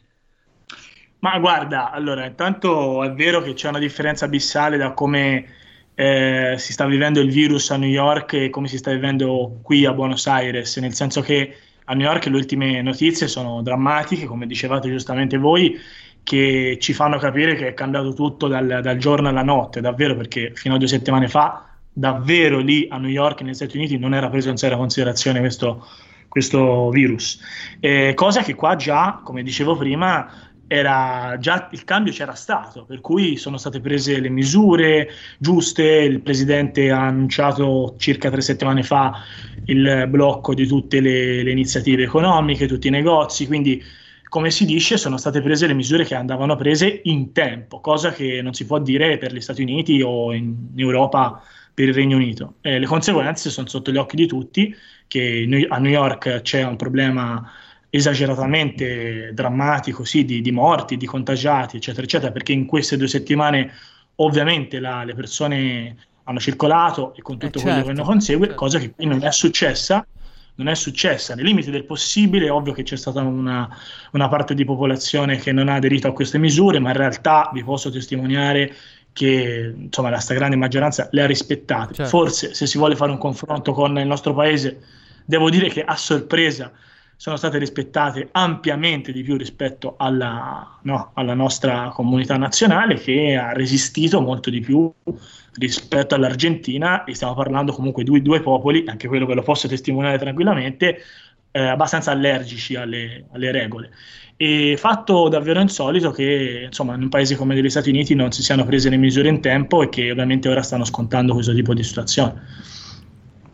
[1.21, 5.47] Ma guarda, allora, intanto è vero che c'è una differenza abissale da come
[5.95, 9.85] eh, si sta vivendo il virus a New York e come si sta vivendo qui
[9.85, 14.47] a Buenos Aires, nel senso che a New York le ultime notizie sono drammatiche, come
[14.47, 15.79] dicevate giustamente voi,
[16.23, 20.53] che ci fanno capire che è cambiato tutto dal, dal giorno alla notte, davvero, perché
[20.55, 24.31] fino a due settimane fa, davvero lì a New York, negli Stati Uniti, non era
[24.31, 25.87] preso in seria considerazione questo,
[26.29, 27.41] questo virus.
[27.81, 30.31] Eh, cosa che qua già, come dicevo prima,
[30.73, 35.83] era già il cambio c'era stato, per cui sono state prese le misure giuste.
[35.83, 39.21] Il presidente ha annunciato circa tre settimane fa
[39.65, 43.83] il blocco di tutte le, le iniziative economiche, tutti i negozi, quindi
[44.29, 48.41] come si dice, sono state prese le misure che andavano prese in tempo, cosa che
[48.41, 51.43] non si può dire per gli Stati Uniti o in Europa
[51.75, 52.55] per il Regno Unito.
[52.61, 54.73] Eh, le conseguenze sono sotto gli occhi di tutti,
[55.09, 57.51] che a New York c'è un problema
[57.91, 63.73] esageratamente drammatico, sì, di, di morti, di contagiati, eccetera, eccetera, perché in queste due settimane
[64.17, 68.55] ovviamente la- le persone hanno circolato e con tutto Eh, quello certo, che ne consegue,
[68.55, 70.07] cosa che qui non è successa.
[70.53, 73.67] Non è successa nei limiti del possibile, è ovvio che c'è stata una,
[74.13, 77.65] una parte di popolazione che non ha aderito a queste misure, ma in realtà vi
[77.65, 78.75] posso testimoniare
[79.11, 81.95] che insomma, la stragrande maggioranza le ha rispettate.
[81.95, 82.11] Certo.
[82.11, 84.83] Forse se si vuole fare un confronto con il nostro paese,
[85.25, 86.71] devo dire che a sorpresa
[87.21, 93.53] sono state rispettate ampiamente di più rispetto alla, no, alla nostra comunità nazionale che ha
[93.53, 94.91] resistito molto di più
[95.57, 100.17] rispetto all'Argentina e stiamo parlando comunque di due, popoli, anche quello ve lo posso testimoniare
[100.17, 100.97] tranquillamente,
[101.51, 103.91] eh, abbastanza allergici alle, alle regole.
[104.39, 108.43] E fatto davvero insolito che insomma in un paese come gli Stati Uniti non si
[108.43, 111.83] siano prese le misure in tempo e che ovviamente ora stanno scontando questo tipo di
[111.83, 112.79] situazione.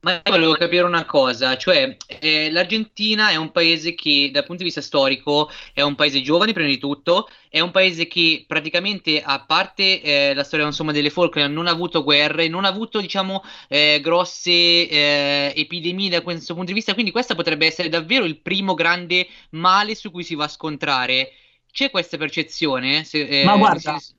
[0.06, 4.58] Ma io volevo capire una cosa, cioè eh, l'Argentina è un paese che dal punto
[4.58, 9.20] di vista storico è un paese giovane prima di tutto, è un paese che praticamente
[9.20, 13.00] a parte eh, la storia insomma, delle Falkland non ha avuto guerre, non ha avuto
[13.00, 18.24] diciamo eh, grosse eh, epidemie da questo punto di vista, quindi questo potrebbe essere davvero
[18.24, 21.32] il primo grande male su cui si va a scontrare.
[21.72, 23.02] C'è questa percezione?
[23.02, 24.14] Se, eh, Ma guarda, senso-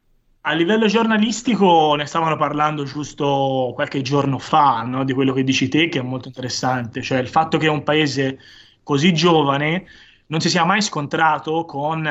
[0.49, 5.67] a livello giornalistico ne stavano parlando giusto qualche giorno fa, no, Di quello che dici
[5.67, 8.39] te, che è molto interessante, cioè il fatto che un paese
[8.83, 9.85] così giovane
[10.27, 12.09] non si sia mai scontrato con eh,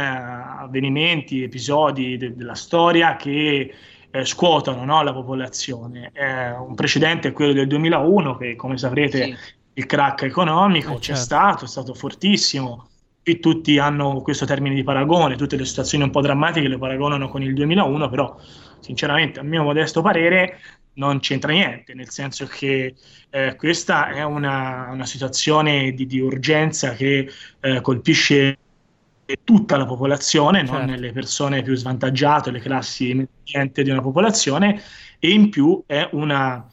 [0.60, 3.74] avvenimenti, episodi de- della storia che
[4.10, 6.10] eh, scuotono, no, la popolazione.
[6.14, 9.36] Eh, un precedente è quello del 2001, che come saprete Sì.
[9.74, 11.22] il crack economico Eh, c'è certo.
[11.22, 12.88] stato, è stato fortissimo.
[13.26, 17.28] Qui tutti hanno questo termine di paragone, tutte le situazioni un po' drammatiche le paragonano
[17.28, 18.36] con il 2001, però
[18.78, 20.60] sinceramente, a mio modesto parere,
[20.92, 22.94] non c'entra niente, nel senso che
[23.30, 28.58] eh, questa è una, una situazione di, di urgenza che eh, colpisce
[29.42, 31.00] tutta la popolazione, non Certo.
[31.00, 34.80] le persone più svantaggiate, le classi emergenti di una popolazione,
[35.18, 36.64] e in più è una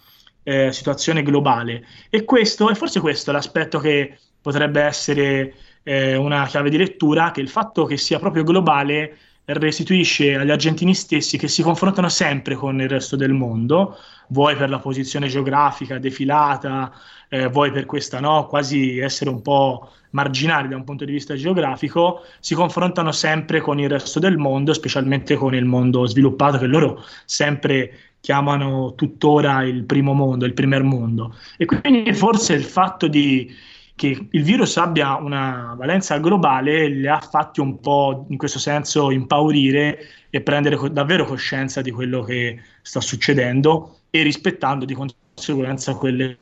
[0.44, 1.84] eh, situazione globale.
[2.12, 7.32] E questo, e forse questo è l'aspetto che potrebbe essere eh, una chiave di lettura,
[7.32, 12.56] che il fatto che sia proprio globale restituisce agli argentini stessi che si confrontano sempre
[12.56, 13.98] con il resto del mondo,
[14.30, 16.92] vuoi per la posizione geografica defilata,
[17.28, 21.36] eh, vuoi per questa no, quasi essere un po' marginali da un punto di vista
[21.36, 26.68] geografico, si confrontano sempre con il resto del mondo, specialmente con il mondo sviluppato, che
[26.68, 31.36] loro sempre chiamano tuttora il primo mondo, il primer mondo.
[31.58, 33.54] E quindi forse il fatto di,
[33.96, 39.12] che il virus abbia una valenza globale li ha fatti un po' in questo senso
[39.12, 45.96] impaurire e prendere co- davvero coscienza di quello che sta succedendo e rispettando di conseguenza
[45.96, 46.38] quelle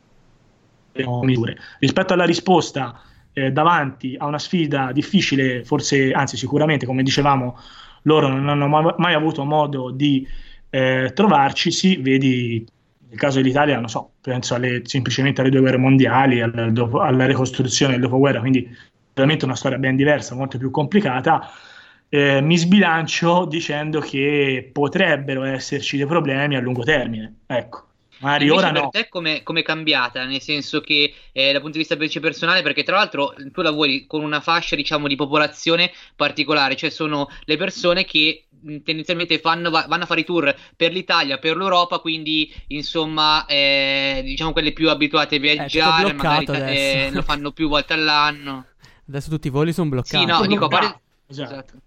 [1.21, 1.57] misure.
[1.79, 3.01] Rispetto alla risposta
[3.33, 7.57] eh, davanti a una sfida difficile, forse, anzi sicuramente, come dicevamo,
[8.03, 10.27] loro non hanno ma- mai avuto modo di
[10.69, 12.65] eh, trovarcisi, vedi
[13.11, 17.25] nel caso dell'Italia, non so, penso alle- semplicemente alle due guerre mondiali, al- dopo- alla
[17.25, 18.65] ricostruzione del dopoguerra, quindi
[19.13, 21.51] veramente una storia ben diversa, molto più complicata.
[22.07, 27.87] Eh, mi sbilancio dicendo che potrebbero esserci dei problemi a lungo termine, ecco.
[28.21, 28.89] Invece ora per no.
[28.89, 30.23] te come è cambiata?
[30.25, 34.05] Nel senso che eh, dal punto di vista invece personale, perché tra l'altro tu lavori
[34.05, 38.45] con una fascia, diciamo, di popolazione particolare, cioè sono le persone che
[38.83, 44.21] tendenzialmente fanno, va- vanno a fare i tour per l'Italia, per l'Europa, quindi insomma, eh,
[44.23, 48.67] diciamo quelle più abituate a viaggiare, magari bloccato eh, lo fanno più volte all'anno.
[49.07, 50.11] Adesso tutti i voli sono bloccati.
[50.11, 50.99] Sì, no, dico a parte...
[51.27, 51.63] Esatto.
[51.67, 51.81] Esatto.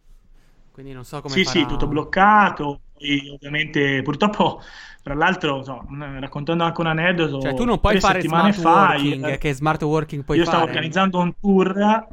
[0.72, 1.52] Quindi non so come Sì, farà...
[1.52, 2.82] sì, tutto bloccato.
[2.92, 4.60] Poi, ovviamente, purtroppo,
[5.02, 8.54] tra l'altro, so, mh, raccontando anche un aneddoto, Cioè tu non puoi fare settimane smart
[8.54, 10.44] fa, working, io, che smart working puoi io fare?
[10.44, 12.08] stavo organizzando un tour,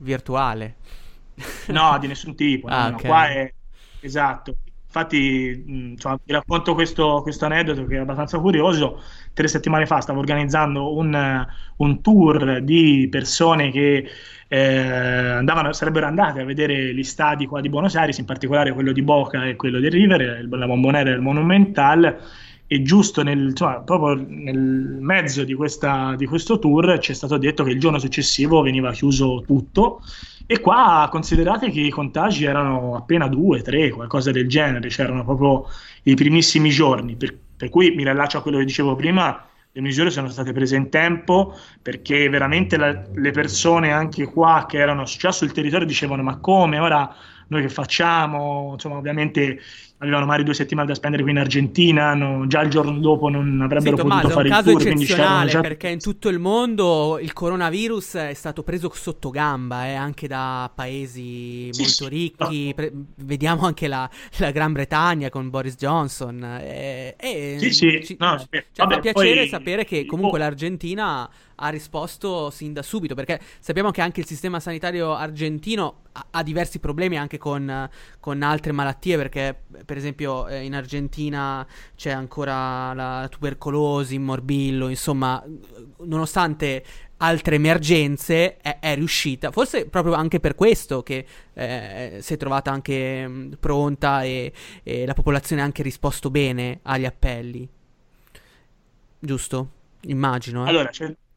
[0.00, 0.74] Virtuale.
[1.66, 3.04] no, di nessun tipo, no, Ah, no, ok.
[3.04, 3.52] qua è
[4.02, 4.56] esatto.
[4.94, 9.00] Infatti, mh, insomma, vi racconto questo, questo aneddoto che è abbastanza curioso.
[9.32, 11.46] Tre settimane fa stavo organizzando un,
[11.76, 14.06] un tour di persone che
[14.48, 18.92] eh, andavano, sarebbero andate a vedere gli stadi qua di Buenos Aires, in particolare quello
[18.92, 22.18] di Boca e quello del River, la Bombonera e il Monumental.
[22.66, 24.58] E giusto nel, insomma, proprio nel
[25.00, 28.92] mezzo di, questa, di questo tour ci è stato detto che il giorno successivo veniva
[28.92, 30.00] chiuso tutto.
[30.46, 35.64] E qua considerate che i contagi erano appena due, tre, qualcosa del genere, c'erano proprio
[36.04, 40.10] i primissimi giorni, per, per cui mi riallaccio a quello che dicevo prima, le misure
[40.10, 45.32] sono state prese in tempo perché veramente la- le persone anche qua che erano già
[45.32, 47.14] sul territorio dicevano ma come ora
[47.48, 48.70] noi che facciamo?
[48.72, 49.58] Insomma, ovviamente
[50.02, 53.54] avevano magari due settimane da spendere qui in Argentina, no- già il giorno dopo non
[53.58, 55.88] Sì, avrebbero Tommaso, potuto è fare un il caso tour, quindi c'erano eccezionale già perché
[55.88, 61.68] in tutto il mondo il coronavirus è stato preso sotto gamba, eh, anche da paesi
[61.72, 62.08] Sì, molto sì.
[62.08, 62.72] ricchi.
[62.74, 66.42] Pre- vediamo anche la, la Gran Bretagna con Boris Johnson.
[66.60, 70.38] eh, e Sì, sì, ci- no, cioè, sì, fa vabbè, piacere poi- sapere che comunque
[70.38, 70.42] oh.
[70.42, 76.26] l'Argentina ha risposto sin da subito, perché sappiamo che anche il sistema sanitario argentino ha,
[76.30, 77.88] ha diversi problemi anche con,
[78.20, 84.88] con altre malattie, perché per esempio eh, in Argentina c'è ancora la tubercolosi, il morbillo,
[84.88, 85.42] insomma,
[86.04, 86.84] nonostante
[87.18, 92.72] altre emergenze è, è riuscita, forse proprio anche per questo che eh, si è trovata
[92.72, 97.68] anche mh, pronta e, e la popolazione ha anche risposto bene agli appelli.
[99.20, 99.70] Giusto?
[100.06, 100.66] Immagino.
[100.66, 100.68] eh.
[100.68, 100.90] Allora,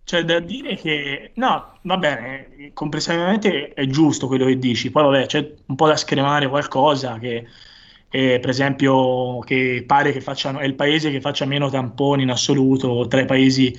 [0.06, 5.26] C'è da dire che, no, va bene, complessivamente è giusto quello che dici, poi vabbè,
[5.26, 7.48] c'è un po' da scremare qualcosa che,
[8.10, 12.30] eh, per esempio, che pare che facciano, è il paese che faccia meno tamponi in
[12.30, 13.76] assoluto, tra i paesi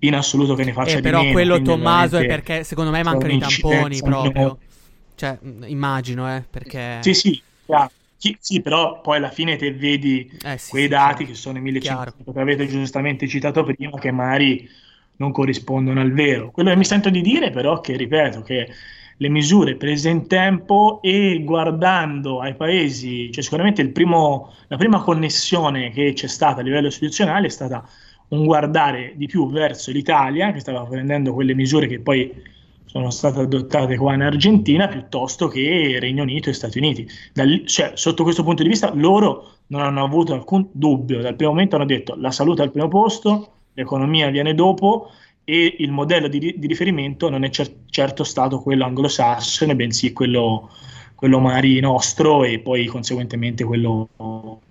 [0.00, 1.26] in assoluto che ne faccia Eh, però meno.
[1.26, 4.58] quello Tommaso è perché secondo me mancano i tamponi proprio.
[4.58, 4.66] minore.
[5.14, 6.74] Cioè, mh, immagino, eh, perché...
[6.98, 7.92] Sì, sì, chiaro.
[8.16, 11.26] Chi- sì, però poi alla fine te vedi Eh, sì, quei sì, dati chiaro.
[11.26, 14.68] che sono i 1500 che avete giustamente citato prima, che magari
[15.20, 16.50] non corrispondono al vero.
[16.50, 18.68] Quello che mi sento di dire però che, ripeto, che
[19.16, 25.90] le misure prese in tempo e guardando ai paesi, cioè sicuramente primo- la prima connessione
[25.90, 27.86] che c'è stata a livello istituzionale è stata
[28.28, 32.32] un guardare di più verso l'Italia, che stava prendendo quelle misure che poi
[32.86, 37.06] sono state adottate qua in Argentina, piuttosto che Regno Unito e Stati Uniti.
[37.32, 41.20] Da lì- cioè, sotto questo punto di vista, loro non hanno avuto alcun dubbio.
[41.20, 45.10] Dal primo momento hanno detto la salute al primo posto, l'economia viene dopo
[45.44, 50.70] e il modello di, di riferimento non è cer- certo stato quello anglosassone, bensì quello,
[51.14, 54.08] quello magari nostro e poi conseguentemente quello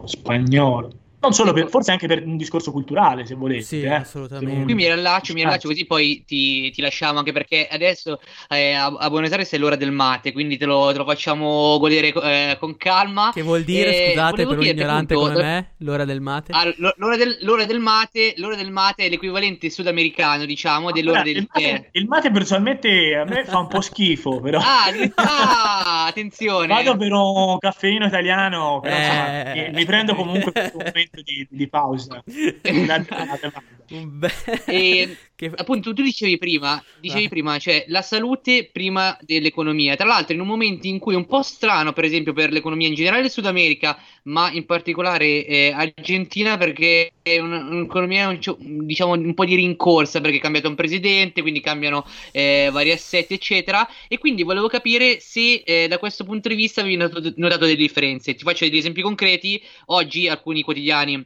[0.05, 0.91] spagnolo.
[1.22, 3.62] Non solo per, forse anche per un discorso culturale, se volete.
[3.62, 3.94] Sì, eh.
[3.94, 4.64] assolutamente.
[4.64, 8.72] Qui mi riallaccio, mi Ah, riallaccio così poi ti, ti lasciamo anche perché adesso eh,
[8.74, 12.08] a, a Buenos Aires è l'ora del mate, quindi te lo, te lo facciamo godere
[12.14, 13.32] eh, con calma.
[13.34, 16.52] Che vuol dire, Eh, scusate, per un ignorante appunto, come me, l'ora del mate?
[16.54, 21.32] Ah, l'ora, del, l'ora del mate, l'ora del mate è l'equivalente sudamericano, diciamo, dell'ora Guarda,
[21.34, 24.60] del il, mate, il mate personalmente a me fa un po' schifo, però.
[24.60, 26.68] Ah, ah, attenzione.
[26.68, 29.00] Vado per un caffeino italiano, però Eh.
[29.00, 32.24] insomma, mi, mi prendo comunque questo momento di, di pausa.
[32.26, 34.32] Da- da- da- Un be-
[34.68, 37.30] E che- appunto tu dicevi prima, dicevi Ah.
[37.30, 39.96] prima, cioè la salute prima dell'economia.
[39.96, 42.88] Tra l'altro, in un momento in cui è un po' strano, per esempio, per l'economia
[42.90, 48.86] in generale del Sud America, ma in particolare eh, Argentina, perché è un- un'economia un
[48.86, 53.34] diciamo un po' di rincorsa, perché è cambiato un presidente, quindi cambiano eh, vari assetti,
[53.34, 53.88] eccetera.
[54.10, 57.78] E quindi volevo capire se eh, da questo punto di vista avevi notato, notato delle
[57.78, 58.36] differenze.
[58.36, 59.62] Ti faccio degli esempi concreti.
[59.86, 61.26] Oggi alcuni quotidiani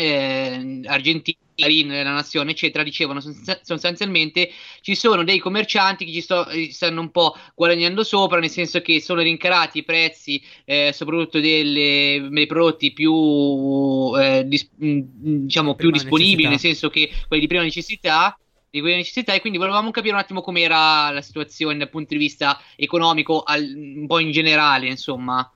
[0.00, 6.22] eh, argentini, Clarín, La Nazione, eccetera, dicevano sostanzia- sostanzialmente ci sono dei commercianti che ci
[6.22, 10.90] sto- eh, stanno un po' guadagnando sopra, nel senso che sono rincarati i prezzi, eh,
[10.94, 15.00] soprattutto delle- dei prodotti più, eh, dis- mh,
[15.44, 16.48] diciamo, più disponibili, necessità.
[16.48, 18.38] nel senso che quelli di prima necessità.
[18.70, 22.20] Di prima necessità, e quindi volevamo capire un attimo com'era la situazione dal punto di
[22.20, 25.50] vista economico, al- un po' in generale, insomma.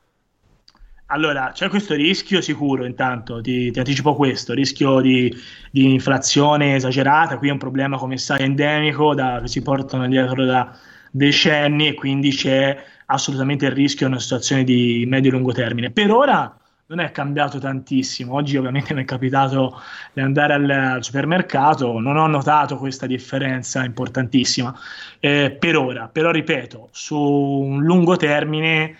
[1.07, 5.32] Allora, c'è questo rischio sicuro, intanto, ti, ti anticipo questo, rischio di,
[5.70, 10.44] di inflazione esagerata, qui è un problema, come sai, endemico, da- che si portano dietro
[10.44, 10.74] da
[11.11, 15.90] decenni e quindi c'è assolutamente il rischio di una situazione di medio-lungo termine.
[15.90, 19.80] Per ora non è cambiato tantissimo, oggi ovviamente mi è capitato
[20.12, 24.74] di andare al, al supermercato, non ho notato questa differenza importantissima,
[25.20, 28.96] eh, per ora, però ripeto, su un lungo termine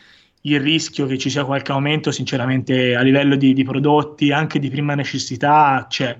[0.47, 4.70] il rischio che ci sia qualche aumento, sinceramente, a livello di, di prodotti, anche di
[4.70, 6.18] prima necessità, c'è.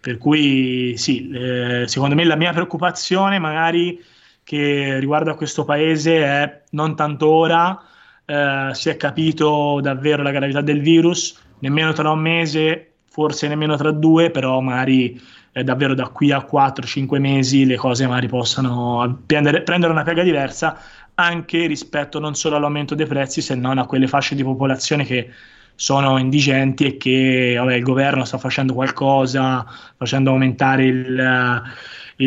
[0.00, 4.02] Per cui sì, eh, secondo me la mia preoccupazione magari
[4.42, 7.80] che riguardo a questo paese è non tanto ora,
[8.24, 13.76] eh, si è capito davvero la gravità del virus, nemmeno tra un mese, forse nemmeno
[13.76, 15.20] tra due, però magari
[15.52, 20.22] eh, davvero da qui a 4-5 mesi le cose magari possano prendere, prendere una piega
[20.22, 20.78] diversa
[21.22, 25.30] anche rispetto non solo all'aumento dei prezzi, se non a quelle fasce di popolazione che
[25.74, 29.64] sono indigenti e che vabbè, il governo sta facendo qualcosa,
[29.96, 31.62] facendo aumentare il,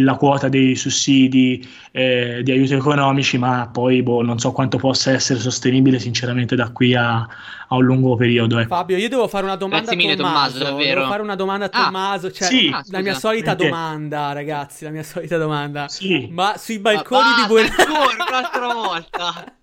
[0.01, 5.11] la quota dei sussidi eh, di aiuti economici, ma poi boh, non so quanto possa
[5.11, 8.57] essere sostenibile sinceramente da qui a, a un lungo periodo.
[8.59, 8.73] ecco.
[8.75, 10.57] Fabio, io devo fare una domanda Grazie mille, a Tommaso.
[10.57, 10.99] Tommaso, davvero.
[11.01, 12.31] Devo fare una domanda a Ah, Tommaso.
[12.31, 12.69] Cioè, sì.
[12.73, 13.69] Ah, la mia solita Perché?
[13.71, 14.83] domanda, ragazzi.
[14.83, 15.87] La mia solita domanda.
[15.87, 16.27] Sì.
[16.31, 19.55] Ma sui Ma balconi di Buenos ancora, un'altra volta.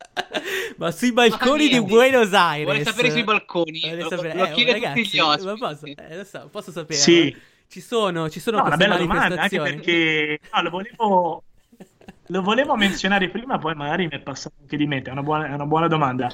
[0.76, 1.88] Ma sui balconi di niente.
[1.88, 2.64] Buenos Aires.
[2.64, 3.80] Vuole sapere sui balconi.
[3.80, 5.46] Vuole Lo, sapere- lo eh, chiede ragazzi, tutti gli ospiti.
[5.46, 6.98] ma posso, eh, lo so, posso sapere.
[6.98, 7.36] Sì.
[7.70, 11.44] Ci sono, ci sono No, una bella domanda, anche perché no, lo volevo,
[12.26, 15.46] lo volevo menzionare prima, poi magari mi è passato anche di mente, è una buona,
[15.46, 16.28] è una buona domanda.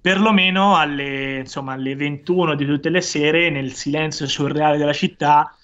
[0.00, 5.54] Perlomeno alle, insomma, alle 21 di tutte le sere, nel silenzio surreale della città,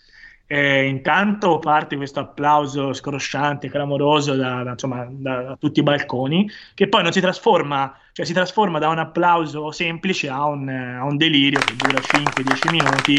[0.46, 6.50] eh, intanto parte questo applauso scrosciante, clamoroso da, da, insomma, da- da tutti i balconi,
[6.74, 11.02] che poi non si trasforma, cioè si trasforma da un applauso semplice a un, a
[11.02, 13.18] un delirio che dura 5-10 minuti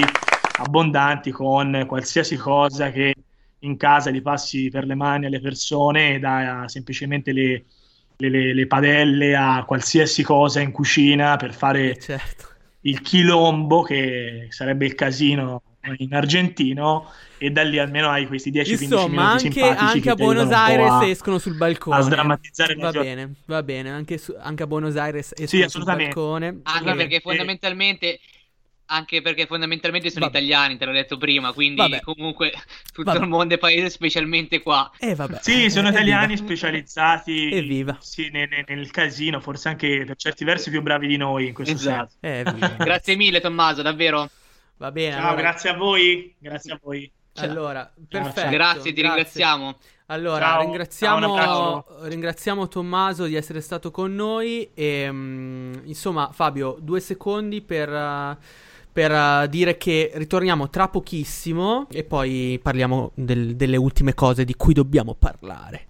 [0.58, 3.14] abbondanti con qualsiasi cosa che
[3.60, 7.66] in casa li passi per le mani alle persone, da semplicemente le,
[8.18, 12.47] le- le- le padelle a qualsiasi cosa in cucina per fare Certo.
[12.82, 15.62] il chilombo, che sarebbe il casino
[15.97, 20.10] in argentino e da lì almeno hai questi 10-15 Insomma, minuti anche, simpatici anche che
[20.10, 21.95] a Buenos Aires a- escono sul balcone.
[21.97, 23.91] a sdrammatizzare Va bene, va bene.
[23.91, 26.14] Anche, su- anche a Buenos Aires escono Sì, sul assolutamente.
[26.16, 26.60] balcone.
[26.64, 28.20] Anche perché fondamentalmente
[28.88, 30.38] anche perché fondamentalmente sono Vabbè.
[30.38, 32.01] italiani, te l'ho detto prima, quindi Vabbè.
[32.01, 32.51] comunque
[32.93, 33.24] tutto Vabbè.
[33.24, 34.91] il mondo è paese, specialmente qua.
[34.99, 35.39] Eh, vabbè.
[35.41, 35.89] Sì, sono Evviva.
[35.89, 37.97] italiani specializzati Evviva.
[37.99, 41.53] sì, ne- ne- nel casino, forse anche per certi versi più bravi di noi in
[41.53, 42.12] questo Esatto.
[42.20, 42.49] senso.
[42.49, 42.67] Eh, evviva.
[42.83, 44.29] Grazie mille Tommaso, davvero.
[44.78, 45.12] Va bene.
[45.13, 47.12] Ciao, allora- grazie a voi, grazie a voi.
[47.37, 48.39] Allora, perfetto.
[48.41, 48.49] ciao.
[48.49, 49.78] Grazie, ti ringraziamo.
[50.07, 54.70] Allora, Ciao, ringraziamo, ciao, ringraziamo Tommaso di essere stato con noi.
[54.75, 58.37] E, mm, insomma, Fabio, due secondi per, uh,
[58.96, 64.55] per, uh, dire che ritorniamo tra pochissimo e poi parliamo del- delle ultime cose di
[64.55, 65.88] cui dobbiamo parlare.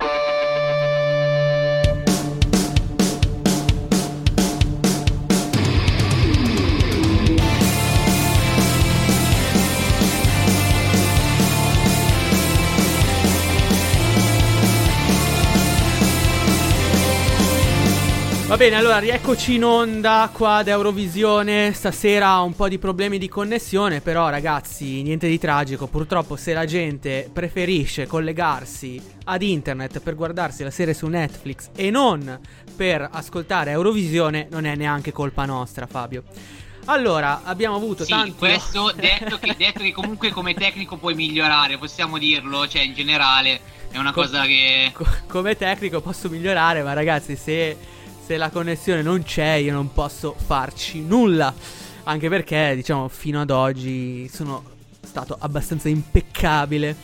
[18.47, 21.73] Va bene, allora rieccoci in onda qua ad Eurovisione.
[21.73, 25.87] Stasera un po' di problemi di connessione, però ragazzi, niente di tragico.
[25.87, 31.89] Purtroppo se la gente preferisce collegarsi ad internet per guardarsi la serie su Netflix e
[31.89, 32.39] non
[32.75, 36.23] per ascoltare Eurovisione, non è neanche colpa nostra, Fabio.
[36.85, 41.79] Allora, abbiamo avuto Sì, tanti questo detto che, detto che comunque come tecnico puoi migliorare,
[41.79, 43.59] possiamo dirlo, cioè in generale
[43.89, 44.91] è una Co- cosa che...
[44.93, 47.75] Co- come tecnico posso migliorare, ma ragazzi, se,
[48.25, 51.53] se la connessione non c'è, io non posso farci nulla.
[52.05, 54.63] Anche perché, diciamo, fino ad oggi sono
[54.99, 56.95] stato abbastanza impeccabile.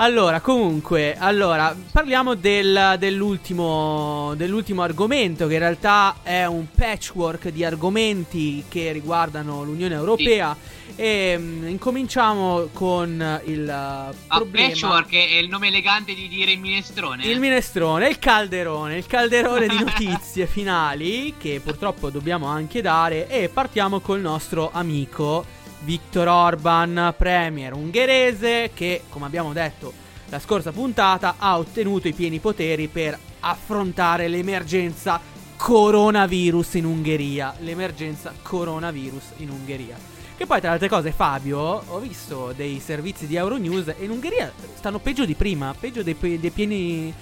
[0.00, 7.64] Allora, comunque, allora, parliamo del- dell'ultimo, dell'ultimo argomento, che in realtà è un patchwork di
[7.64, 10.56] argomenti che riguardano l'Unione Europea.
[10.94, 14.68] E mm, incominciamo con il uh, Ah, problema.
[14.68, 17.24] patchwork è il nome elegante di dire minestrone.
[17.26, 23.48] Il minestrone, il calderone, il calderone di notizie finali che purtroppo dobbiamo anche dare e
[23.48, 25.44] partiamo col nostro amico
[25.80, 29.92] Viktor Orban, premier ungherese che, come abbiamo detto
[30.28, 35.20] la scorsa puntata, ha ottenuto i pieni poteri per affrontare l'emergenza
[35.56, 37.54] coronavirus in Ungheria.
[37.60, 39.96] L'emergenza coronavirus in Ungheria.
[40.36, 44.10] Che poi, tra le altre cose, Fabio, ho visto dei servizi di Euronews e in
[44.10, 47.12] Ungheria stanno peggio di prima, peggio dei, dei pieni.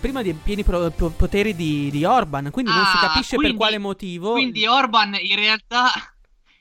[0.00, 3.56] Prima dei pieni pro- po- poteri di, di Orban, quindi non si Ah, capisce quindi-
[3.56, 4.30] per quale motivo.
[4.32, 5.90] Quindi Orban in realtà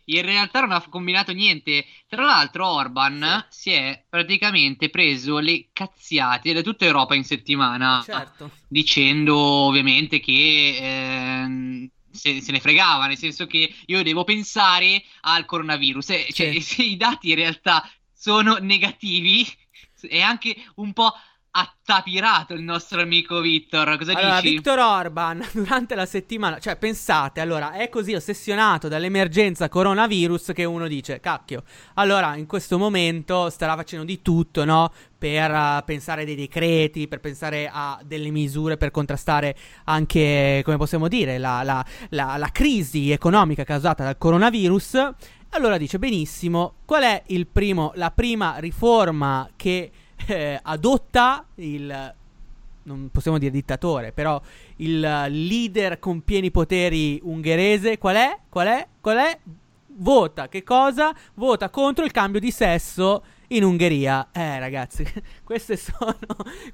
[0.05, 1.85] in realtà non ha combinato niente.
[2.07, 8.51] Tra l'altro Orban si è praticamente preso le cazziate da tutta Europa in settimana, Certo.
[8.67, 15.45] dicendo ovviamente che ehm, se, se ne fregava, nel senso che io devo pensare al
[15.45, 16.09] coronavirus.
[16.09, 16.61] E, cioè, Sì.
[16.61, 19.45] se i dati in realtà sono negativi,
[20.07, 21.13] è anche un po'
[21.51, 23.97] attapirato il nostro amico Vittor.
[23.97, 24.53] Cosa Allora, dici?
[24.55, 30.87] Viktor Orban durante la settimana, cioè pensate, allora è così ossessionato dall'emergenza coronavirus che uno
[30.87, 31.63] dice, cacchio,
[31.95, 34.91] allora in questo momento starà facendo di tutto, no?
[35.17, 39.55] Per eh, pensare dei decreti, per pensare a delle misure per contrastare
[39.85, 45.09] anche, come possiamo dire, la, la- la- la crisi economica causata dal coronavirus.
[45.53, 49.91] Allora dice benissimo, qual è il primo, la prima riforma che
[50.27, 52.13] eh, adotta il
[52.83, 54.41] non possiamo dire dittatore, però
[54.77, 58.39] il leader con pieni poteri ungherese, qual è?
[58.49, 58.87] Qual è?
[58.99, 59.39] Qual è?
[59.93, 61.13] Vota, che cosa?
[61.35, 64.29] Vota contro il cambio di sesso in Ungheria.
[64.31, 65.05] Eh, ragazzi,
[65.43, 66.15] queste sono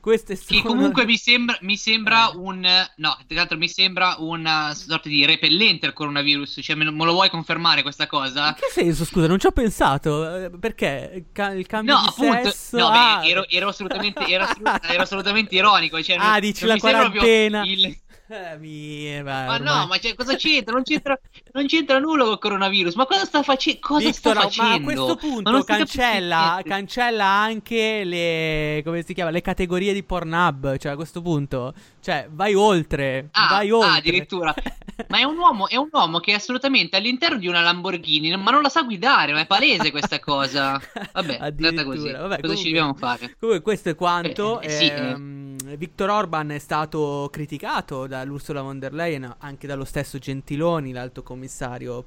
[0.01, 2.59] queste sono Che comunque mi sembra, mi sembra un.
[2.95, 6.59] No, tra l'altro mi sembra una sorta di repellente al coronavirus.
[6.61, 8.47] Cioè, me lo, me lo vuoi confermare questa cosa?
[8.47, 10.35] In che senso, scusa, non ci ho pensato.
[10.45, 14.25] eh, Perché Ca- il cambio No, di appunto, sesso no, ah, beh, ero, ero assolutamente,
[14.27, 16.01] ero, assolut- ero assolutamente ironico.
[16.01, 17.63] Cioè, Ah, non- dici non la quarantena.
[18.29, 20.73] eh, mi- va, Ma no, ma cioè, cosa c'entra?
[20.73, 21.17] Non c'entra,
[21.57, 22.93] non c'entra nulla col coronavirus.
[22.95, 24.69] Ma cosa sta, face- cosa Victor, sta facendo?
[24.69, 30.77] ma a questo punto cancella, cancella anche le come si chiama le categorie di Pornhub,
[30.77, 33.97] cioè a questo punto, cioè vai oltre, Ah, vai ah, oltre.
[33.97, 34.53] addirittura.
[35.09, 38.49] Ma è un uomo, è un uomo che è assolutamente all'interno di una Lamborghini, ma
[38.49, 40.81] non la sa guidare, ma è palese questa cosa.
[41.13, 42.11] Vabbè, è andata così.
[42.11, 43.35] Vabbè, cosa ci comunque- dobbiamo fare?
[43.39, 44.59] Comunque questo è quanto.
[44.59, 49.85] Eh, eh, sì, ehm, Victor Orban è stato criticato dall'Ursula von der Leyen, anche dallo
[49.85, 51.46] stesso Gentiloni, l'alto commissario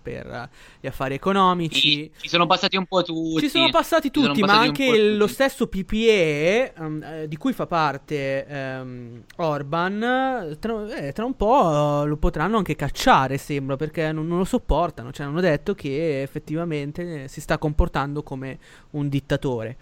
[0.01, 0.49] per
[0.81, 2.11] gli affari economici.
[2.17, 3.41] Ci, sono passati un po' tutti.
[3.41, 5.33] Ci sono passati sono tutti, ma passati un anche po' lo tutti.
[5.33, 12.03] stesso PPE, ehm, eh, di cui fa parte ehm, Orban, tra, eh, tra un po'
[12.03, 15.13] eh, lo potranno anche cacciare, sembra, perché non, non lo sopportano.
[15.13, 18.59] Cioè, hanno detto che effettivamente eh, si sta comportando come
[18.91, 19.77] un dittatore.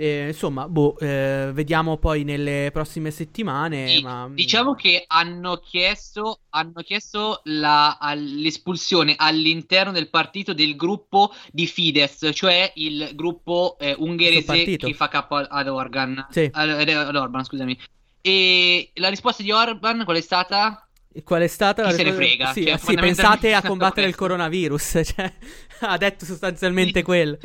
[0.00, 3.88] Eh, insomma, boh, eh, vediamo poi nelle prossime settimane.
[3.88, 11.32] Sì, ma Diciamo che hanno chiesto, hanno chiesto la- l'espulsione all'interno del partito del gruppo
[11.50, 16.28] di Fidesz, cioè il gruppo eh, ungherese che fa capo ad Organ.
[16.30, 16.48] Sì.
[16.52, 17.76] Ad, ad Orban, scusami.
[18.20, 20.86] E la risposta di Orban qual è stata?
[21.24, 24.14] Qual è stata Chi la se ne frega, Sì, cioè, sì, pensate a combattere il
[24.14, 24.26] questo.
[24.26, 25.00] coronavirus.
[25.16, 25.32] Cioè,
[25.80, 27.36] ha detto sostanzialmente quello.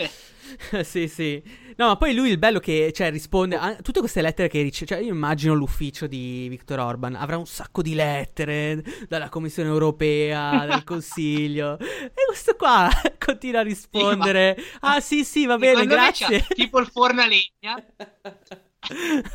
[0.83, 1.41] sì, sì.
[1.75, 4.85] No, ma poi lui il bello che cioè, risponde a tutte queste lettere che riceve.
[4.85, 7.15] Cioè, io immagino l'ufficio di Viktor Orban.
[7.15, 11.77] Avrà un sacco di lettere dalla Commissione europea, dal Consiglio.
[11.79, 14.57] E questo qua continua a rispondere.
[14.81, 16.45] ah, sì, sì, va bene, Secondo me grazie.
[16.53, 17.83] tipo il forno a legna.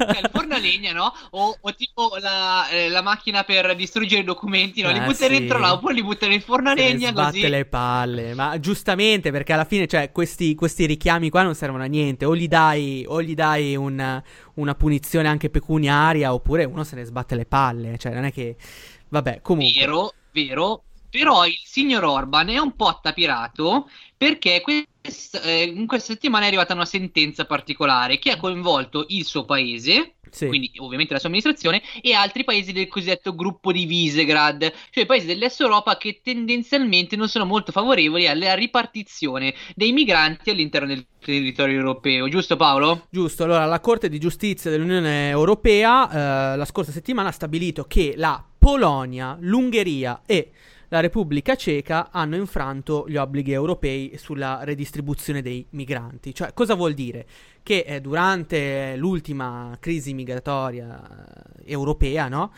[0.06, 1.12] Cioè, il forno a legna, no?
[1.30, 4.90] O, o tipo la, eh, la macchina per distruggere i documenti, no?
[4.90, 5.28] Li Ah, butta sì.
[5.28, 7.48] dentro là, oppure li butta nel forno a legna sbatte così.
[7.48, 11.86] le palle, ma giustamente perché alla fine, cioè, questi, questi richiami qua non servono a
[11.86, 12.24] niente.
[12.24, 14.22] O gli dai, o gli dai un-
[14.54, 17.98] una punizione anche pecuniaria, oppure uno se ne sbatte le palle.
[17.98, 18.56] Cioè, non è che.
[19.08, 19.80] Vabbè, comunque.
[19.80, 20.82] Vero, vero.
[21.10, 24.60] Però il signor Orban è un po' attapirato perché
[25.08, 29.44] quest- eh, in questa settimana è arrivata una sentenza particolare che ha coinvolto il suo
[29.44, 30.46] paese, Sì.
[30.46, 35.06] quindi ovviamente la sua amministrazione, e altri paesi del cosiddetto gruppo di Visegrad, cioè i
[35.06, 41.06] paesi dell'Est Europa che tendenzialmente non sono molto favorevoli alla ripartizione dei migranti all'interno del
[41.18, 43.06] territorio europeo, giusto Paolo?
[43.10, 48.12] Giusto, allora la Corte di Giustizia dell'Unione Europea eh, la scorsa settimana ha stabilito che
[48.16, 50.50] la Polonia, l'Ungheria e
[50.88, 56.34] la Repubblica Ceca hanno infranto gli obblighi europei sulla redistribuzione dei migranti.
[56.34, 57.26] Cioè, cosa vuol dire?
[57.62, 62.52] Che eh, durante l'ultima crisi migratoria eh, europea, no?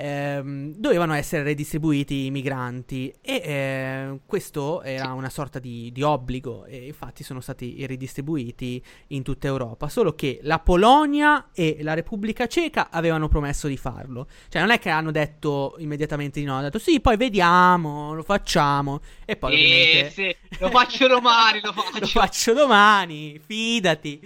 [0.00, 6.64] Ehm, dovevano essere redistribuiti i migranti e eh, questo era una sorta di, di obbligo
[6.66, 12.46] e infatti sono stati ridistribuiti in tutta Europa, solo che la Polonia e la Repubblica
[12.46, 16.62] Ceca avevano promesso di farlo, cioè non è che hanno detto immediatamente di no, hanno
[16.64, 21.72] detto sì, poi vediamo, lo facciamo e poi Eh, ovviamente sì, lo faccio domani, lo
[21.74, 21.98] faccio.
[22.00, 24.20] lo faccio domani, fidati.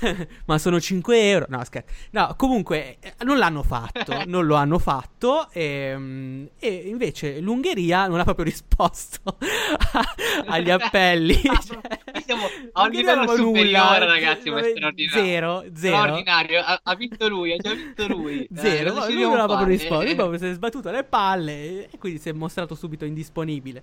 [0.46, 1.46] Ma sono 5 euro.
[1.48, 1.92] No, scherzo.
[2.10, 4.22] No, comunque eh, non l'hanno fatto.
[4.26, 5.48] non lo hanno fatto.
[5.52, 9.36] ehm, E, invece l'Ungheria non ha proprio risposto
[10.46, 11.34] agli appelli.
[11.42, 11.80] Cioè,
[12.24, 13.64] Siamo a un livello superiore,
[13.98, 14.04] nulla.
[14.04, 15.24] ragazzi, ma è straordinario.
[15.24, 15.96] Zero, zero.
[15.96, 18.46] Straordinario, ha, ha vinto lui, ha già vinto lui.
[18.54, 21.88] Zero, Eh, lui non ha proprio risposto, lui Eh, proprio si è sbattuto le palle
[21.90, 23.82] e quindi si è mostrato subito indisponibile.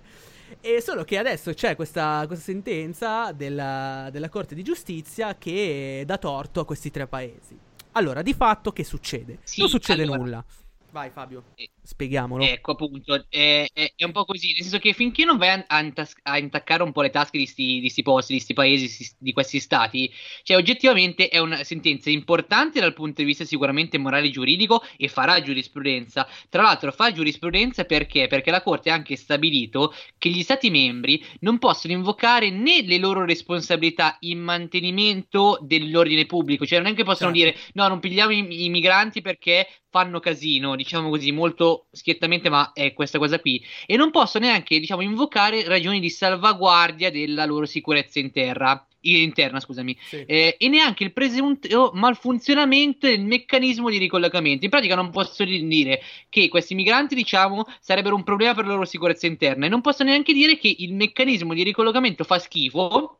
[0.60, 6.18] E solo che adesso c'è questa, questa sentenza della, della Corte di Giustizia che dà
[6.18, 7.56] torto a questi tre paesi.
[7.92, 9.38] Allora, di fatto che succede?
[9.42, 10.44] Sì, non succede allora- nulla.
[10.92, 12.52] Vai Fabio, Eh, spieghiamolo.
[12.52, 15.84] Ecco appunto, è, è- è un po' così, nel senso che finché non vai a,
[16.22, 19.32] a intaccare un po' le tasche di sti, di sti posti, di sti paesi, di
[19.34, 20.10] questi stati,
[20.42, 25.08] cioè oggettivamente è una sentenza importante dal punto di vista sicuramente morale e giuridico e
[25.08, 26.26] farà giurisprudenza.
[26.48, 28.26] Tra l'altro fa giurisprudenza perché?
[28.26, 32.96] Perché la Corte ha anche stabilito che gli stati membri non possono invocare né le
[32.96, 37.36] loro responsabilità in mantenimento dell'ordine pubblico, cioè non è che possono Certo.
[37.36, 42.72] dire no, non pigliamo i, i migranti perché fanno casino, diciamo così, molto schiettamente, ma
[42.72, 43.62] è questa cosa qui.
[43.86, 48.84] E non possono neanche, diciamo, invocare ragioni di salvaguardia della loro sicurezza in terra.
[49.02, 50.24] Interna, scusami, Sì.
[50.26, 54.64] Eh, e neanche il presunto malfunzionamento del meccanismo di ricollocamento.
[54.64, 58.84] In pratica, non posso dire che questi migranti, diciamo, sarebbero un problema per la loro
[58.84, 63.16] sicurezza interna, e non posso neanche dire che il meccanismo di ricollocamento fa schifo.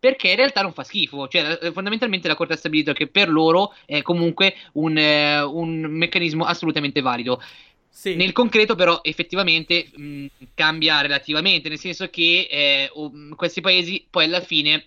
[0.00, 3.28] Perché in realtà non fa schifo, cioè eh, fondamentalmente la Corte ha stabilito che per
[3.28, 7.42] loro è comunque un, eh, un meccanismo assolutamente valido.
[7.90, 8.14] Sì.
[8.14, 14.24] Nel concreto, però, effettivamente mh, cambia relativamente, nel senso che eh, mh, questi paesi poi
[14.24, 14.84] alla fine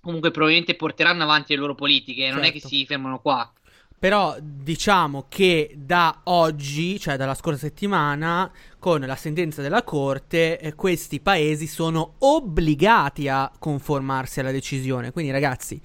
[0.00, 2.68] comunque probabilmente porteranno avanti le loro politiche, non è che Certo.
[2.68, 3.50] si fermano qua.
[3.98, 8.50] Però diciamo che da oggi, cioè dalla scorsa settimana,
[8.80, 15.12] con la sentenza della Corte, eh, questi paesi sono obbligati a conformarsi alla decisione.
[15.12, 15.80] Quindi ragazzi,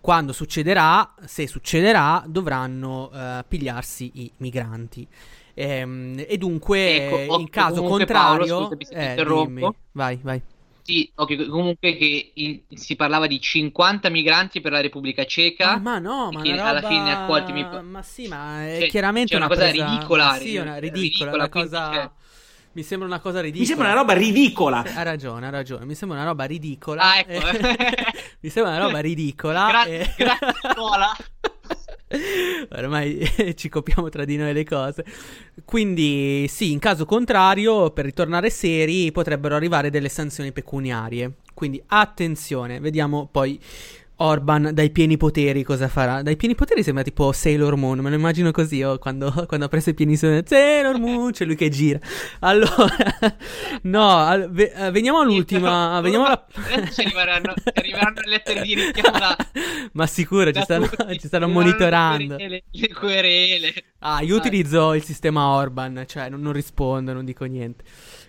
[0.00, 5.04] quando succederà, se succederà, dovranno eh, pigliarsi i migranti.
[5.60, 9.46] Ehm, e dunque, Ecco, in caso contrario, Paolo, scusami se eh, interrompo.
[9.46, 9.74] dimmi.
[9.92, 10.40] vai, vai.
[10.82, 15.72] Sì, ok, comunque che in- si parlava di 50 migranti per la Repubblica Ceca.
[15.72, 17.66] Ah, ma no, ma che una alla roba- fine accolti mi...
[17.82, 21.00] Ma sì, ma è Cioè, chiaramente c'è una cosa presa- ridicola, ma Sì, una ridicola,
[21.02, 21.92] ridicola, una cosa...
[21.92, 22.10] cioè-
[22.72, 23.60] Mi sembra una cosa ridicola.
[23.60, 24.82] Mi sembra una roba ridicola.
[24.86, 25.84] Sì, ha ragione, ha ragione.
[25.84, 27.02] Mi sembra una roba ridicola.
[27.02, 27.32] Ah, ecco.
[27.48, 27.76] eh.
[28.40, 29.66] Mi sembra una roba ridicola.
[29.68, 30.14] Grazie, eh.
[30.16, 31.16] grazie scuola.
[32.70, 33.20] Ormai
[33.54, 35.04] ci copiamo tra di noi le cose.
[35.64, 41.32] Quindi, sì, in caso contrario, per ritornare seri, potrebbero arrivare delle sanzioni pecuniarie.
[41.54, 43.60] Quindi, attenzione, vediamo poi
[44.20, 46.22] Orban dai pieni poteri cosa farà.
[46.22, 49.68] Dai pieni poteri sembra tipo Sailor Moon, me lo immagino così io quando, quando ha
[49.68, 52.00] preso i pieni su Sailor Moon, c'è lui che gira.
[52.40, 52.96] Allora,
[53.82, 56.00] no, al- ve- eh, veniamo all'ultima.
[56.00, 56.46] veniamo alla...
[56.90, 57.54] Ci arriveranno,
[58.24, 59.36] le lettere di richiamo da,
[59.92, 60.88] Ma sicuro, ci da stanno,
[61.18, 62.36] ci stanno ci monitorando.
[62.36, 62.62] Le
[62.98, 63.72] querele.
[64.00, 67.84] Ah, io utilizzo il sistema Orban, cioè non, non rispondo, non dico niente.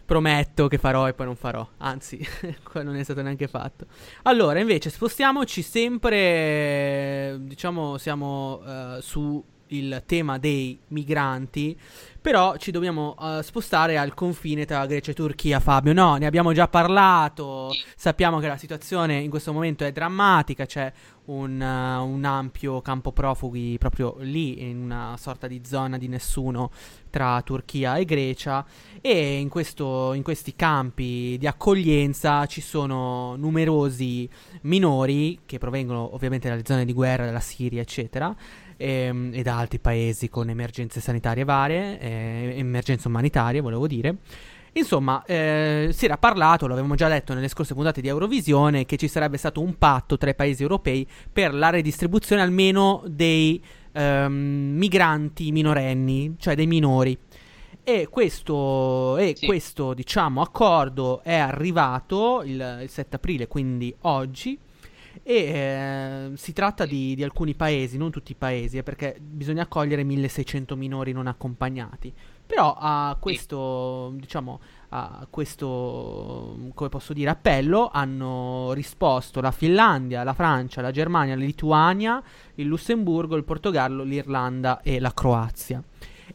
[0.09, 1.67] Prometto che farò e poi non farò.
[1.77, 2.19] Anzi,
[2.81, 3.85] non è stato neanche fatto.
[4.23, 7.37] Allora, invece, spostiamoci sempre.
[7.41, 11.77] Diciamo, siamo eh, su il tema dei migranti.
[12.21, 15.93] Però ci dobbiamo eh, spostare al confine tra Grecia e Turchia, Fabio.
[15.93, 17.69] No, ne abbiamo già parlato.
[17.95, 20.65] Sappiamo che la situazione in questo momento è drammatica.
[20.65, 20.91] C'è
[21.25, 26.71] un, eh, un ampio campo profughi proprio lì, in una sorta di zona di nessuno
[27.09, 28.65] tra Turchia e Grecia.
[29.01, 34.29] E in, questo- in questi campi di accoglienza ci sono numerosi
[34.61, 38.35] minori che provengono ovviamente dalle zone di guerra, dalla Siria, eccetera
[38.79, 44.17] ehm, e da altri paesi con emergenze sanitarie varie, eh, emergenze umanitarie, volevo dire.
[44.73, 49.07] Insomma, eh, si era parlato, l'avevamo già detto nelle scorse puntate di Eurovisione, che ci
[49.07, 53.61] sarebbe stato un patto tra i paesi europei per la redistribuzione almeno dei
[53.99, 54.33] ehm,
[54.77, 57.17] migranti minorenni, cioè dei minori.
[57.83, 64.57] E questo, e questo diciamo, accordo è arrivato il, il 7 aprile, quindi oggi.
[65.23, 69.63] E eh, si tratta di, di alcuni paesi, non tutti i paesi, eh, perché bisogna
[69.63, 72.13] accogliere 1600 minori non accompagnati.
[72.45, 74.59] Però a questo, diciamo,
[74.89, 81.43] a questo, come posso dire, appello hanno risposto la Finlandia, la Francia, la Germania, la
[81.43, 82.21] Lituania,
[82.55, 85.83] il Lussemburgo, il Portogallo, l'Irlanda e la Croazia.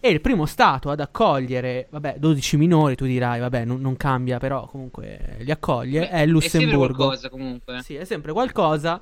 [0.01, 4.39] E il primo stato ad accogliere, vabbè, 12 minori, tu dirai, vabbè, non, non cambia,
[4.39, 6.95] però comunque li accoglie, è il È sempre Lussemburgo.
[6.97, 7.83] qualcosa comunque.
[7.83, 9.01] Sì, è sempre qualcosa.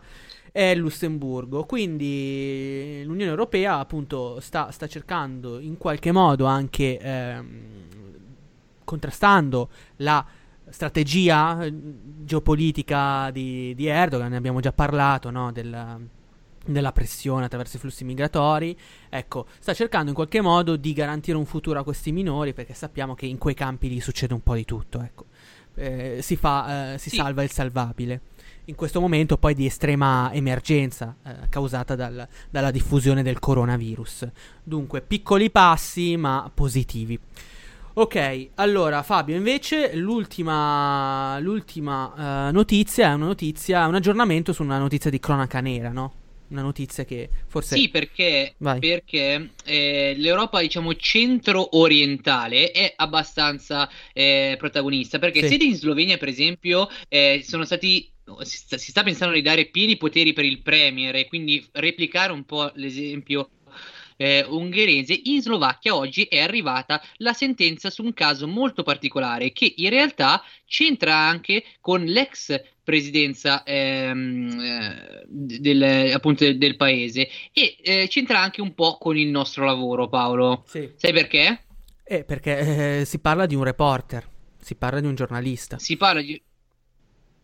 [0.52, 1.64] È il Lussemburgo.
[1.64, 7.48] Quindi l'Unione Europea, appunto, sta, sta cercando in qualche modo anche ehm,
[8.92, 10.22] contrastando la
[10.68, 11.72] strategia eh,
[12.24, 14.30] geopolitica di, di Erdogan.
[14.30, 15.50] Ne abbiamo già parlato, no?
[15.50, 15.98] Della,
[16.66, 18.76] della pressione attraverso i flussi migratori.
[19.08, 23.14] Ecco, sta cercando in qualche modo di garantire un futuro a questi minori perché sappiamo
[23.14, 25.24] che in quei campi lì succede un po' di tutto, ecco.
[25.74, 27.16] Eh, si fa, eh, si Sì.
[27.16, 28.20] salva il salvabile.
[28.66, 34.28] In questo momento poi di estrema emergenza eh, causata dal- dalla diffusione del coronavirus.
[34.62, 37.18] Dunque, piccoli passi ma positivi.
[37.94, 44.78] Ok, allora Fabio, invece l'ultima, l'ultima eh, notizia è una notizia, un aggiornamento su una
[44.78, 46.14] notizia di cronaca nera, no?
[46.48, 47.76] Una notizia che forse...
[47.76, 55.18] Sì, perché, perché eh, l'Europa, diciamo, centro-orientale è abbastanza eh, protagonista.
[55.18, 55.58] Perché Sì.
[55.58, 58.10] se in Slovenia, per esempio, eh, sono stati.
[58.42, 62.32] Si sta, si sta pensando di dare pieni poteri per il Premier e quindi replicare
[62.32, 63.48] un po' l'esempio
[64.22, 69.74] eh, ungherese, in Slovacchia oggi è arrivata la sentenza su un caso molto particolare che
[69.76, 77.76] in realtà c'entra anche con l'ex presidenza ehm, eh, del, appunto del, del paese e
[77.82, 80.64] eh, c'entra anche un po' con il nostro lavoro, Paolo.
[80.66, 80.90] Sì.
[80.94, 81.64] Sai perché?
[82.04, 84.28] Eh, perché eh, si parla di un reporter,
[84.60, 85.78] si parla di un giornalista.
[85.78, 86.40] Si parla di...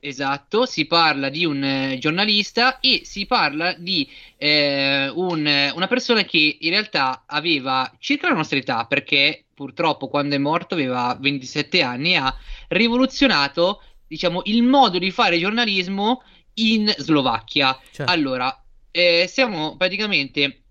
[0.00, 6.22] Esatto, si parla di un eh, giornalista e si parla di eh, un- una persona
[6.22, 11.82] che in realtà aveva circa la nostra età, perché purtroppo quando è morto aveva 27
[11.82, 12.36] anni e ha
[12.68, 16.22] rivoluzionato, diciamo, il modo di fare giornalismo
[16.54, 17.76] in Slovacchia.
[17.90, 18.10] Certo.
[18.10, 18.56] Allora,
[18.92, 20.62] eh, siamo praticamente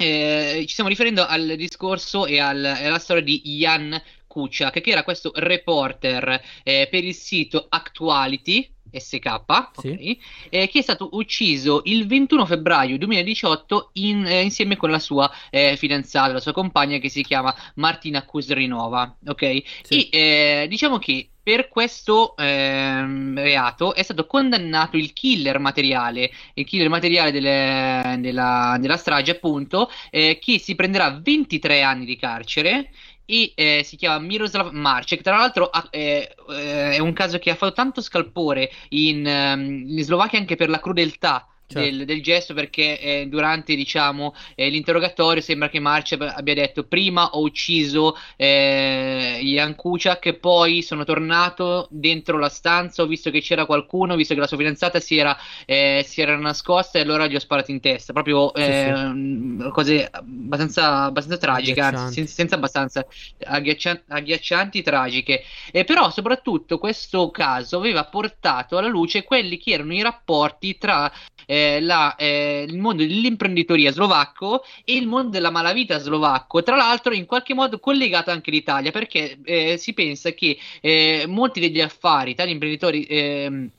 [0.00, 4.00] eh, ci stiamo riferendo al discorso e al- alla storia di Jan
[4.38, 8.70] Kuciak, che era questo reporter eh, per il sito Actuality.
[8.90, 10.16] SK, ok,
[10.48, 15.30] eh, che è stato ucciso il 21 febbraio 2018 in- eh, insieme con la sua
[15.50, 19.42] eh, fidanzata, la sua compagna che si chiama Martina Kuzrinova, ok?
[19.42, 26.64] E eh, diciamo che per questo ehm, reato è stato condannato il killer materiale, il
[26.64, 32.90] killer materiale delle- della, della strage, appunto, eh, che si prenderà 23 anni di carcere
[33.30, 35.20] e eh, si chiama Miroslav Marcek.
[35.20, 40.02] Tra l'altro eh, eh, è un caso che ha fatto tanto scalpore in, ehm, in
[40.02, 41.46] Slovacchia anche per la crudeltà.
[41.70, 41.86] Certo.
[41.86, 47.28] Del, del gesto perché eh, durante diciamo eh, l'interrogatorio sembra che Marcek abbia detto prima
[47.32, 53.66] ho ucciso eh, Jan Kuciak poi sono tornato dentro la stanza ho visto che c'era
[53.66, 55.36] qualcuno visto che la sua fidanzata si era,
[55.66, 58.68] eh, si era nascosta e allora gli ho sparato in testa proprio Sì, sì.
[58.68, 63.06] eh, cose abbastanza, abbastanza tragiche anzi sen- senza abbastanza
[63.44, 69.92] agghiaccia- agghiaccianti tragiche e però soprattutto questo caso aveva portato alla luce quelli che erano
[69.92, 71.12] i rapporti tra
[71.50, 77.14] eh, la, eh, il mondo dell'imprenditoria slovacco e il mondo della malavita slovacco, tra l'altro
[77.14, 82.34] in qualche modo collegato anche all'Italia, perché eh, si pensa che eh, molti degli affari,
[82.34, 83.70] tali imprenditori ehm,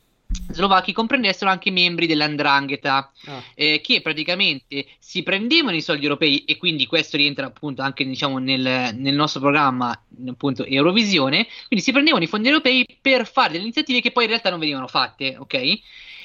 [0.52, 3.44] slovacchi comprendessero anche membri dell'Andrangheta Ah.
[3.56, 8.38] eh, che praticamente si prendevano i soldi europei e quindi questo rientra appunto anche diciamo
[8.38, 13.64] nel, nel nostro programma appunto Eurovisione quindi si prendevano i fondi europei per fare delle
[13.64, 15.80] iniziative che poi in realtà non venivano fatte ok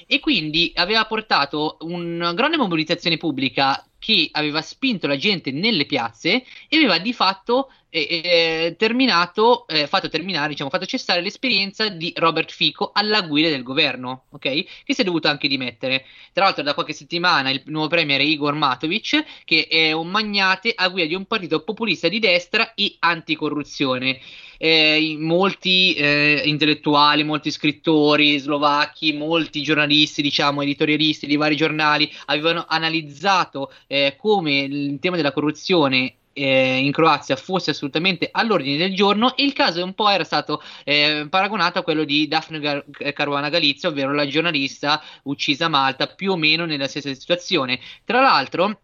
[0.07, 6.45] e quindi aveva portato una grande mobilitazione pubblica che aveva spinto la gente nelle piazze
[6.69, 12.13] e aveva di fatto eh, eh, terminato, eh, fatto terminare, diciamo, fatto cessare l'esperienza di
[12.17, 14.41] Robert Fico alla guida del governo, ok?
[14.85, 16.05] Che si è dovuto anche dimettere.
[16.33, 20.73] Tra l'altro, da qualche settimana il nuovo premier è Igor Matovic, che è un magnate
[20.75, 24.21] a guida di un partito populista di destra e anticorruzione.
[24.59, 32.65] Eh, molti eh, intellettuali, molti scrittori slovacchi, molti giornalisti, diciamo, editorialisti di vari giornali avevano
[32.69, 39.37] analizzato eh, come il tema della corruzione eh, in Croazia fosse assolutamente all'ordine del giorno
[39.37, 43.49] e il caso un po' era stato eh, paragonato a quello di Daphne Gar- Caruana
[43.49, 47.81] Galizia, ovvero la giornalista uccisa a Malta, più o meno nella stessa situazione.
[48.05, 48.81] Tra l'altro,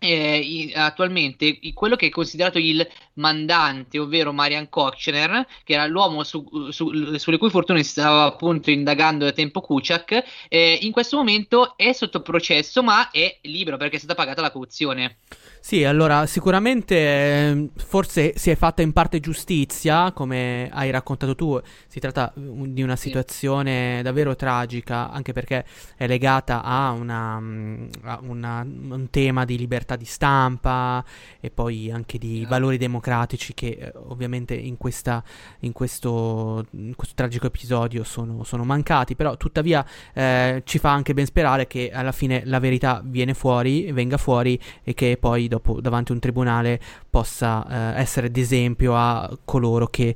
[0.00, 6.70] eh, attualmente quello che è considerato il mandante, ovvero Marian Kochner, che era l'uomo su-
[6.70, 11.92] su- sulle cui fortune stava appunto indagando da tempo Kuciak, eh, in questo momento è
[11.92, 15.18] sotto processo ma è libero perché è stata pagata la cauzione.
[15.62, 21.60] Sì, allora sicuramente eh, forse si è fatta in parte giustizia, come hai raccontato tu,
[21.86, 25.64] si tratta un- di una situazione davvero tragica, anche perché
[25.96, 31.04] è legata a, una, mm, a una- un tema di libertà di stampa
[31.40, 35.22] e poi anche di valori democratici che eh, ovviamente in, questa,
[35.60, 39.84] in, questo, in questo tragico episodio sono, sono mancati, però tuttavia
[40.14, 44.58] eh, ci fa anche ben sperare che alla fine la verità viene fuori, venga fuori
[44.82, 50.14] e che poi dopo davanti a un tribunale possa eh, essere d'esempio a coloro che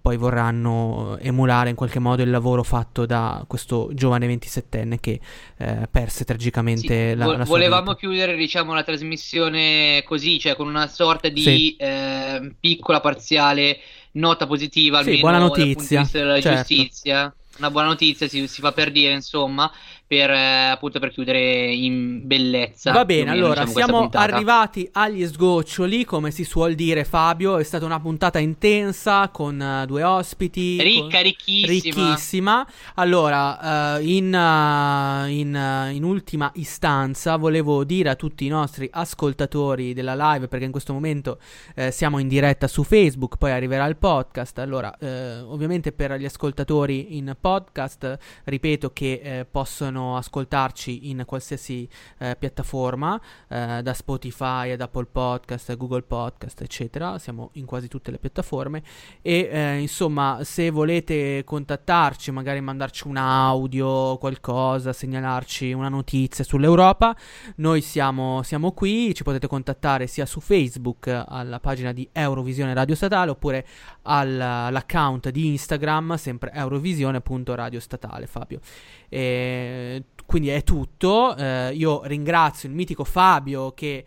[0.00, 5.20] poi vorranno emulare in qualche modo il lavoro fatto da questo giovane 27enne che
[5.58, 7.94] eh, perse tragicamente la, Vo- la sua volevamo vita.
[7.94, 11.76] chiudere diciamo la trasmissione così, cioè con una sorta di Sì.
[11.76, 13.78] eh, piccola parziale
[14.12, 16.74] nota positiva, Sì, almeno buona dal punto di notizia, vista della certo.
[16.74, 17.34] giustizia.
[17.58, 19.70] Una buona notizia si, si fa per dire, insomma,
[20.12, 22.92] per eh, appunto per chiudere in bellezza.
[22.92, 27.62] Va bene, meno, allora diciamo, siamo arrivati agli sgoccioli, come si suol dire Fabio, è
[27.62, 30.78] stata una puntata intensa con eh, due ospiti.
[30.82, 31.66] Ricca, con- ricchissima.
[31.66, 32.66] ricchissima.
[32.96, 38.86] Allora, eh, in, eh, in, eh, in ultima istanza volevo dire a tutti i nostri
[38.92, 41.38] ascoltatori della live, perché in questo momento
[41.74, 44.58] eh, siamo in diretta su Facebook, poi arriverà il podcast.
[44.58, 51.88] Allora, eh, ovviamente per gli ascoltatori in podcast, ripeto che eh, possono ascoltarci in qualsiasi
[52.18, 57.18] eh, piattaforma, eh, da Spotify ad Apple Podcast, Google Podcast, eccetera.
[57.18, 58.82] Siamo in quasi tutte le piattaforme.
[59.22, 67.16] E eh, insomma, se volete contattarci, magari mandarci un audio, qualcosa, segnalarci una notizia sull'Europa,
[67.56, 69.14] noi siamo, siamo qui.
[69.14, 73.66] Ci potete contattare sia su Facebook alla pagina di Eurovisione Radio Statale oppure
[74.02, 78.26] al- all'account di Instagram, sempre eurovisione.radio statale.
[78.26, 78.60] Fabio.
[79.08, 79.81] E
[80.26, 81.36] quindi è tutto.
[81.36, 84.04] Eh, io ringrazio il mitico Fabio che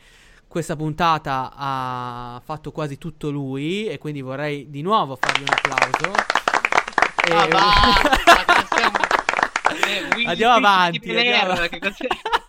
[0.47, 6.11] questa puntata ha fatto quasi tutto lui e quindi vorrei di nuovo fargli un applauso.
[7.27, 7.47] E- Ah,
[8.47, 8.97] non siamo-
[10.21, 11.55] eh, Andiamo avanti, andiamo-?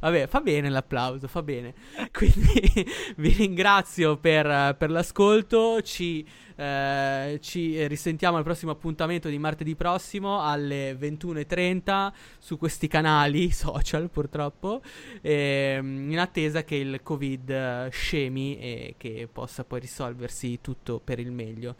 [0.00, 1.74] Vabbè, fa bene l'applauso, fa bene.
[2.12, 5.82] Quindi vi ringrazio per, per l'ascolto.
[5.82, 6.26] Ci,
[6.56, 14.08] eh, ci risentiamo al prossimo appuntamento di martedì prossimo alle 21.30 su questi canali social,
[14.10, 14.80] purtroppo.
[15.20, 21.18] ehm, in attesa che il Covid eh, scemi e che possa poi risolversi tutto per
[21.18, 21.74] il meglio.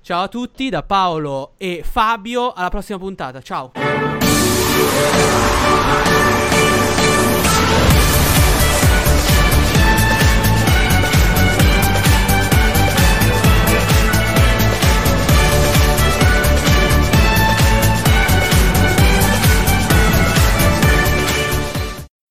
[0.00, 2.52] Ciao a tutti da Paolo e Fabio.
[2.52, 3.42] Alla prossima puntata.
[3.42, 3.72] Ciao.